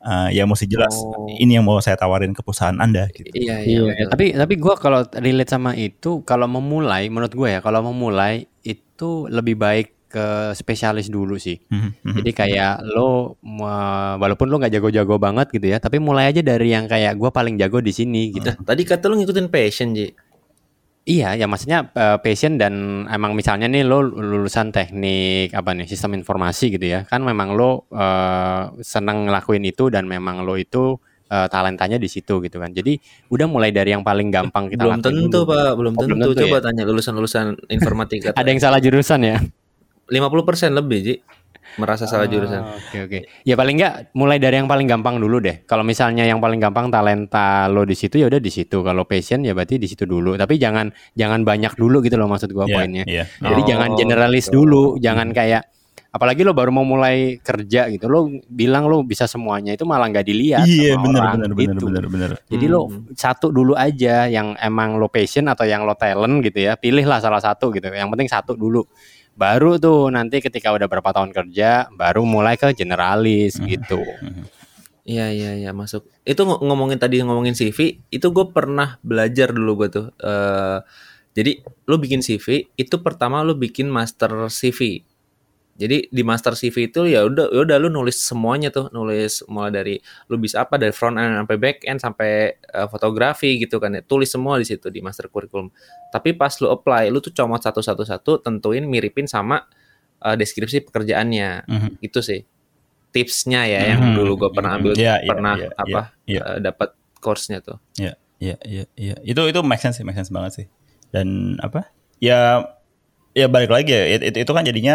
eh, 0.03 0.29
ya 0.39 0.45
mesti 0.47 0.67
jelas 0.71 0.95
Oh. 0.95 1.27
ini 1.31 1.59
yang 1.59 1.67
mau 1.67 1.79
saya 1.83 1.99
tawarin 1.99 2.35
ke 2.35 2.43
perusahaan 2.43 2.77
Anda 2.79 3.11
gitu. 3.11 3.31
Iya, 3.35 3.63
iya. 3.67 3.81
Iya, 3.95 4.07
tapi 4.11 4.35
tapi 4.35 4.55
gue 4.59 4.75
kalau 4.79 5.03
relate 5.19 5.51
sama 5.51 5.75
itu, 5.75 6.23
kalau 6.23 6.47
memulai, 6.47 7.11
menurut 7.11 7.35
gue 7.35 7.49
ya, 7.49 7.61
kalau 7.63 7.83
memulai 7.87 8.47
itu 8.63 9.27
lebih 9.31 9.59
baik 9.59 9.89
ke 10.09 10.57
spesialis 10.57 11.13
dulu 11.13 11.37
sih. 11.37 11.61
Mhm, 11.69 11.91
mhm. 12.01 12.17
Jadi 12.25 12.31
kayak 12.33 12.81
lo, 12.81 13.37
walaupun 14.17 14.49
lo 14.49 14.57
nggak 14.57 14.73
jago-jago 14.81 15.21
banget 15.21 15.53
gitu 15.53 15.69
ya, 15.69 15.77
tapi 15.77 16.01
mulai 16.01 16.33
aja 16.33 16.41
dari 16.41 16.73
yang 16.73 16.89
kayak 16.89 17.13
gue 17.21 17.29
paling 17.29 17.61
jago 17.61 17.85
di 17.85 17.93
sini 17.93 18.33
gitu. 18.33 18.49
Nah, 18.49 18.57
tadi 18.65 18.83
kata 18.89 19.05
lu 19.13 19.21
ngikutin 19.21 19.53
passion, 19.53 19.93
Ji. 19.93 20.09
Iya, 21.09 21.41
ya 21.41 21.49
maksudnya 21.49 21.89
eh, 21.97 22.21
passion 22.21 22.61
dan 22.61 22.75
emang 23.09 23.33
misalnya 23.33 23.65
nih 23.65 23.81
lo 23.81 24.05
lulusan 24.05 24.69
teknik 24.69 25.57
apa 25.57 25.73
nih 25.73 25.89
sistem 25.89 26.13
informasi 26.13 26.69
gitu 26.77 26.85
ya, 26.85 27.09
kan 27.09 27.25
memang 27.25 27.57
lo 27.57 27.89
eh, 27.89 28.63
senang 28.85 29.25
ngelakuin 29.25 29.65
itu 29.65 29.89
dan 29.89 30.05
memang 30.05 30.45
lo 30.45 30.61
itu 30.61 31.01
eh, 31.33 31.49
talentanya 31.49 31.97
di 31.97 32.13
situ 32.13 32.45
gitu 32.45 32.61
kan. 32.61 32.77
Jadi 32.77 33.01
udah 33.33 33.47
mulai 33.49 33.73
dari 33.73 33.97
yang 33.97 34.05
paling 34.05 34.29
gampang 34.29 34.69
kita 34.69 34.85
Belum 34.85 35.01
tentu, 35.01 35.49
dulu. 35.49 35.49
Pak. 35.49 35.73
Belum 35.81 35.93
Oh, 35.97 36.05
belum 36.05 36.19
tentu. 36.21 36.31
tentu 36.37 36.43
Coba 36.45 36.57
ya? 36.61 36.65
tanya 36.69 36.83
lulusan-lulusan 36.85 37.45
informatika. 37.77 38.29
Ada 38.37 38.49
yang 38.53 38.61
salah 38.61 38.77
jurusan 38.77 39.21
ya? 39.25 39.37
50% 40.09 40.77
lebih, 40.77 40.99
Ji. 41.05 41.15
Merasa 41.77 42.09
salah 42.09 42.25
jurusan. 42.25 42.65
Oh, 42.65 42.75
Oke 42.75 42.99
oke. 43.05 43.19
Ya 43.45 43.55
paling 43.55 43.77
nggak 43.77 43.95
mulai 44.13 44.41
dari 44.41 44.57
yang 44.57 44.67
paling 44.67 44.89
gampang 44.89 45.21
dulu 45.21 45.39
deh. 45.39 45.63
Kalau 45.63 45.85
misalnya 45.85 46.25
yang 46.25 46.39
paling 46.39 46.59
gampang 46.59 46.89
talenta 46.89 47.69
lo 47.69 47.85
di 47.85 47.93
situ 47.93 48.17
ya 48.17 48.27
udah 48.27 48.41
di 48.41 48.49
situ. 48.49 48.81
Kalau 48.81 49.05
passion 49.05 49.45
ya 49.45 49.53
berarti 49.53 49.77
di 49.77 49.87
situ 49.87 50.03
dulu. 50.03 50.35
Tapi 50.35 50.57
jangan 50.57 50.89
jangan 51.13 51.45
banyak 51.45 51.75
dulu 51.75 52.01
gitu 52.01 52.17
loh 52.17 52.27
maksud 52.27 52.51
gua 52.51 52.65
Iya, 52.65 52.75
poinnya. 52.75 53.05
iya. 53.05 53.25
Jadi 53.39 53.61
Oh, 53.61 53.67
jangan 53.67 53.91
generalis 53.95 54.47
dulu, 54.49 54.97
jangan 54.97 55.31
kayak 55.31 55.69
apalagi 56.09 56.41
lo 56.41 56.51
baru 56.51 56.73
mau 56.73 56.83
mulai 56.83 57.37
kerja 57.39 57.87
gitu. 57.89 58.09
Lo 58.09 58.27
bilang 58.49 58.89
lo 58.89 59.05
bisa 59.05 59.29
semuanya 59.29 59.77
itu 59.77 59.85
malah 59.85 60.09
nggak 60.09 60.25
dilihat 60.25 60.65
Iya, 60.65 60.97
sama 60.97 61.05
benar 61.05 61.21
orang 61.21 61.37
benar 61.37 61.53
benar 61.53 61.75
gitu. 61.77 61.85
benar 61.87 62.05
benar. 62.09 62.31
Jadi 62.49 62.67
lo 62.67 62.81
Hmm. 62.89 63.13
satu 63.13 63.53
dulu 63.53 63.77
aja 63.77 64.27
yang 64.27 64.57
emang 64.57 64.97
lo 64.97 65.07
passion 65.07 65.47
atau 65.47 65.63
yang 65.63 65.85
lo 65.85 65.95
talent 65.95 66.41
gitu 66.41 66.59
ya. 66.59 66.75
Pilihlah 66.75 67.21
salah 67.21 67.39
satu 67.39 67.71
gitu. 67.71 67.87
Yang 67.87 68.09
penting 68.09 68.27
satu 68.27 68.57
dulu. 68.57 68.83
Baru 69.39 69.79
tuh 69.79 70.11
nanti 70.11 70.43
ketika 70.43 70.75
udah 70.75 70.91
berapa 70.91 71.15
tahun 71.15 71.31
kerja, 71.31 71.87
baru 71.95 72.27
mulai 72.27 72.59
ke 72.59 72.75
generalis 72.75 73.55
Hmm. 73.63 73.71
gitu. 73.71 74.03
Iya 75.07 75.31
iya 75.31 75.51
iya 75.55 75.71
masuk. 75.71 76.11
Itu 76.27 76.43
ng- 76.43 76.59
ngomongin 76.67 76.99
tadi 76.99 77.23
ngomongin 77.23 77.55
CV, 77.55 78.03
itu 78.11 78.27
gue 78.35 78.47
pernah 78.51 78.99
belajar 79.01 79.55
dulu 79.55 79.87
gue 79.87 79.89
tuh. 79.89 80.07
Eh 80.19 80.79
jadi 81.39 81.63
lu 81.87 82.03
bikin 82.03 82.19
CV, 82.19 82.67
itu 82.75 82.99
pertama 82.99 83.47
lu 83.47 83.55
bikin 83.55 83.87
master 83.87 84.51
CV. 84.51 85.07
Jadi 85.79 86.11
di 86.11 86.23
master 86.27 86.59
CV 86.59 86.91
itu 86.91 87.07
ya 87.07 87.23
udah 87.23 87.55
ya 87.55 87.63
udah 87.63 87.77
lu 87.79 87.87
nulis 87.87 88.19
semuanya 88.19 88.75
tuh, 88.75 88.91
nulis 88.91 89.47
mulai 89.47 89.71
dari 89.71 89.95
lu 90.27 90.35
bisa 90.35 90.67
apa 90.67 90.75
dari 90.75 90.91
front 90.91 91.15
end 91.15 91.39
sampai 91.39 91.57
back 91.57 91.77
end 91.87 92.03
sampai 92.03 92.31
eh, 92.59 92.87
fotografi 92.91 93.63
gitu 93.63 93.79
kan 93.79 93.95
ya. 93.95 94.03
Tulis 94.03 94.27
semua 94.27 94.59
di 94.59 94.67
situ 94.67 94.91
di 94.91 94.99
master 94.99 95.31
curriculum. 95.31 95.71
Tapi 96.11 96.35
pas 96.35 96.51
lu 96.59 96.67
apply, 96.69 97.15
lu 97.15 97.23
tuh 97.23 97.31
comot 97.31 97.63
satu-satu-satu, 97.63 98.43
tentuin 98.43 98.83
miripin 98.83 99.31
sama 99.31 99.63
eh, 100.19 100.35
deskripsi 100.35 100.83
pekerjaannya. 100.91 101.71
Mhm. 101.71 101.91
Itu 102.03 102.27
sih 102.27 102.43
tipsnya 103.09 103.65
ya 103.65 103.95
yang 103.95 104.03
Mhm. 104.03 104.15
dulu 104.19 104.33
gue 104.47 104.51
pernah 104.53 104.77
ambil 104.77 104.93
Iya, 104.93 105.23
iya, 105.23 105.31
pernah 105.31 105.55
iya, 105.57 105.69
apa 105.79 106.01
iya, 106.29 106.41
eh, 106.45 106.59
dapat 106.61 106.89
course-nya 107.23 107.63
tuh. 107.63 107.79
Iya, 107.97 108.19
iya, 108.39 108.57
iya, 108.67 108.85
iya. 108.95 109.15
Itu 109.23 109.47
itu 109.47 109.63
make 109.63 109.79
sense 109.79 109.97
sih, 109.99 110.05
make 110.05 110.19
sense 110.19 110.29
banget 110.35 110.53
sih. 110.59 110.67
Dan 111.15 111.57
apa? 111.63 111.89
Ya 112.19 112.67
ya 113.33 113.47
balik 113.47 113.69
lagi 113.69 113.91
ya 113.91 114.05
it- 114.15 114.25
itu, 114.25 114.39
itu 114.43 114.53
kan 114.53 114.63
jadinya 114.63 114.95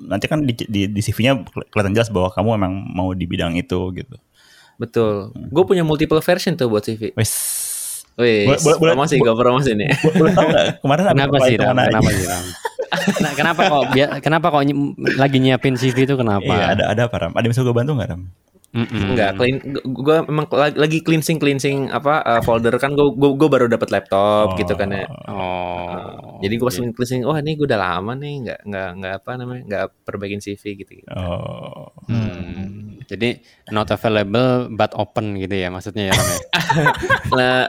nanti 0.00 0.26
kan 0.26 0.40
di, 0.40 0.52
di, 0.56 0.80
di 0.86 1.00
CV-nya 1.00 1.44
kelihatan 1.70 1.92
jelas 1.92 2.08
bahwa 2.08 2.32
kamu 2.32 2.50
emang 2.56 2.72
mau 2.88 3.12
di 3.12 3.24
bidang 3.24 3.54
itu 3.54 3.78
gitu. 3.92 4.16
Betul. 4.76 5.30
Hmm. 5.30 5.48
Gue 5.50 5.64
punya 5.64 5.86
multiple 5.86 6.18
version 6.18 6.54
tuh 6.54 6.66
buat 6.66 6.82
CV. 6.82 7.14
Wes. 7.14 7.32
Wih, 8.14 8.46
Boleh- 8.46 8.62
boleh- 8.62 8.78
boleh- 8.78 8.92
promosi 8.94 9.14
gue 9.18 9.34
promosi 9.34 9.70
nih. 9.74 9.90
Boleh 10.14 10.32
kemarin 10.78 11.02
Kenapa 11.10 11.36
sih, 11.42 11.54
Ram? 11.58 11.74
Kenapa 11.74 12.10
sih, 12.10 12.26
Ram? 12.26 12.44
Nah, 12.94 13.32
kenapa 13.34 13.60
kok 13.66 13.84
biar 13.90 14.08
kenapa 14.22 14.46
kok 14.54 14.62
lagi 15.18 15.38
nyiapin 15.42 15.74
CV 15.74 16.06
itu 16.06 16.14
kenapa? 16.14 16.46
Iya, 16.46 16.64
ada 16.78 16.84
ada 16.94 17.02
apa 17.10 17.16
Ram? 17.18 17.32
Ada 17.34 17.42
yang 17.42 17.52
bisa 17.52 17.62
gue 17.66 17.74
bantu 17.74 17.90
nggak 17.98 18.08
Ram? 18.14 18.22
Mm-mm. 18.74 19.14
Enggak, 19.14 19.38
clean. 19.38 19.62
Gue 19.86 20.26
emang 20.26 20.50
lagi, 20.50 20.98
cleansing 21.06 21.38
cleansing 21.38 21.94
apa 21.94 22.26
eh, 22.26 22.42
folder 22.42 22.74
kan 22.82 22.98
gue 22.98 23.06
gue 23.14 23.48
baru 23.48 23.70
dapat 23.70 23.94
laptop 23.94 24.58
gitu 24.58 24.74
kan 24.74 24.90
ya. 24.90 25.06
Oh. 25.30 26.42
Jadi 26.42 26.54
gue 26.58 26.66
pas 26.66 26.74
Oke. 26.74 26.90
cleansing, 26.90 27.22
oh 27.22 27.38
ini 27.38 27.54
gue 27.54 27.70
udah 27.70 27.78
lama 27.78 28.18
nih 28.18 28.34
nggak 28.50 28.60
nggak 28.66 28.88
nggak 28.98 29.14
apa 29.22 29.30
namanya 29.38 29.62
nggak 29.70 29.86
perbaikin 30.02 30.42
CV 30.42 30.82
gitu. 30.82 30.92
gitu. 30.98 31.10
Oh. 31.14 31.94
Hmm. 32.10 32.98
Jadi 33.06 33.38
not 33.70 33.86
available 33.94 34.72
but 34.74 34.90
open 34.98 35.38
gitu 35.38 35.54
ya 35.54 35.68
maksudnya 35.70 36.10
ya 36.10 36.14
ya? 36.18 36.38
Nah, 37.34 37.66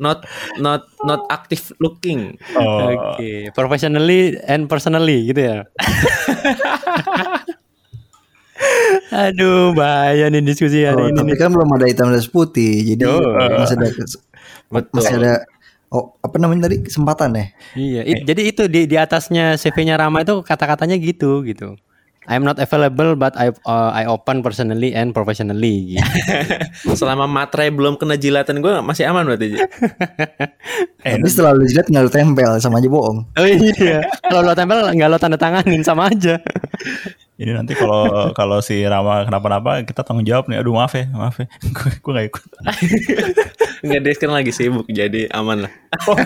not 0.00 0.24
not 0.56 0.88
not 1.04 1.28
active 1.28 1.76
looking. 1.78 2.40
Oh. 2.56 3.14
Oke, 3.14 3.52
professionally 3.52 4.40
and 4.48 4.66
personally 4.66 5.28
gitu 5.28 5.40
ya. 5.44 5.56
Aduh, 9.10 9.72
bahaya 9.72 10.26
nih 10.26 10.40
diskusi 10.40 10.82
hari 10.82 10.96
Oh, 10.96 11.06
ini 11.06 11.16
tapi 11.16 11.32
nih. 11.32 11.38
kan 11.38 11.50
belum 11.50 11.68
ada 11.72 11.86
hitam 11.86 12.08
dan 12.08 12.22
putih, 12.24 12.72
jadi 12.86 13.04
Yo. 13.04 13.18
masih 13.56 13.76
ada 13.76 13.88
Betul. 14.70 14.94
masih 14.94 15.14
ada 15.16 15.32
oh 15.88 16.14
apa 16.16 16.36
namanya 16.36 16.66
tadi 16.66 16.80
kesempatan 16.80 17.34
ya? 17.34 17.44
Iya, 17.74 18.00
it- 18.06 18.24
jadi 18.24 18.42
itu 18.44 18.62
di 18.66 18.86
di 18.86 18.94
atasnya 18.94 19.54
CV-nya 19.54 19.94
Rama 19.96 20.22
itu 20.22 20.38
kata-katanya 20.40 20.94
gitu 20.96 21.42
gitu. 21.42 21.74
I'm 22.24 22.46
not 22.46 22.62
available 22.62 23.18
but 23.18 23.34
I 23.34 23.50
uh, 23.64 23.90
I 23.90 24.06
open 24.06 24.38
personally 24.38 24.94
and 24.94 25.10
professionally. 25.10 25.98
Gitu. 25.98 26.94
Selama 27.00 27.26
materai 27.26 27.74
belum 27.74 27.98
kena 27.98 28.14
jilatan 28.14 28.62
gue 28.62 28.70
masih 28.78 29.10
aman 29.10 29.26
berarti. 29.26 29.58
Eh, 31.02 31.10
Tapi 31.16 31.26
setelah 31.26 31.58
lu 31.58 31.66
jilat 31.66 31.90
nggak 31.90 32.04
lu 32.06 32.12
tempel 32.12 32.50
sama 32.62 32.78
aja 32.78 32.86
bohong. 32.86 33.26
Oh 33.34 33.46
iya, 33.48 34.04
kalau 34.22 34.46
lo 34.46 34.54
tempel 34.54 34.78
nggak 34.94 35.08
lo 35.10 35.18
tanda 35.18 35.34
tanganin 35.34 35.82
sama 35.82 36.06
aja. 36.06 36.38
Jadi 37.40 37.50
nanti 37.56 37.72
kalau 37.72 38.04
kalau 38.38 38.58
si 38.60 38.84
Rama 38.84 39.24
kenapa-napa 39.24 39.80
kita 39.88 40.04
tanggung 40.04 40.28
jawab 40.28 40.44
nih. 40.52 40.60
Aduh 40.60 40.76
maaf 40.76 40.92
ya, 40.92 41.08
maaf 41.08 41.40
ya. 41.40 41.48
gue 42.04 42.12
gak 42.12 42.26
ikut. 42.28 42.44
Nggak 43.88 44.00
dia 44.04 44.12
sekarang 44.12 44.36
lagi 44.44 44.52
sibuk 44.52 44.84
jadi 44.92 45.32
aman 45.32 45.64
lah. 45.64 45.72
Oh. 46.04 46.16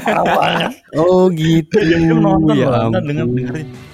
Oh 0.98 1.22
gitu. 1.31 1.79
Dia 1.79 2.03
nonton 2.03 2.59
Ya 2.59 2.90
nonton 2.90 3.03
denger 3.07 3.27
dengerin. 3.31 3.93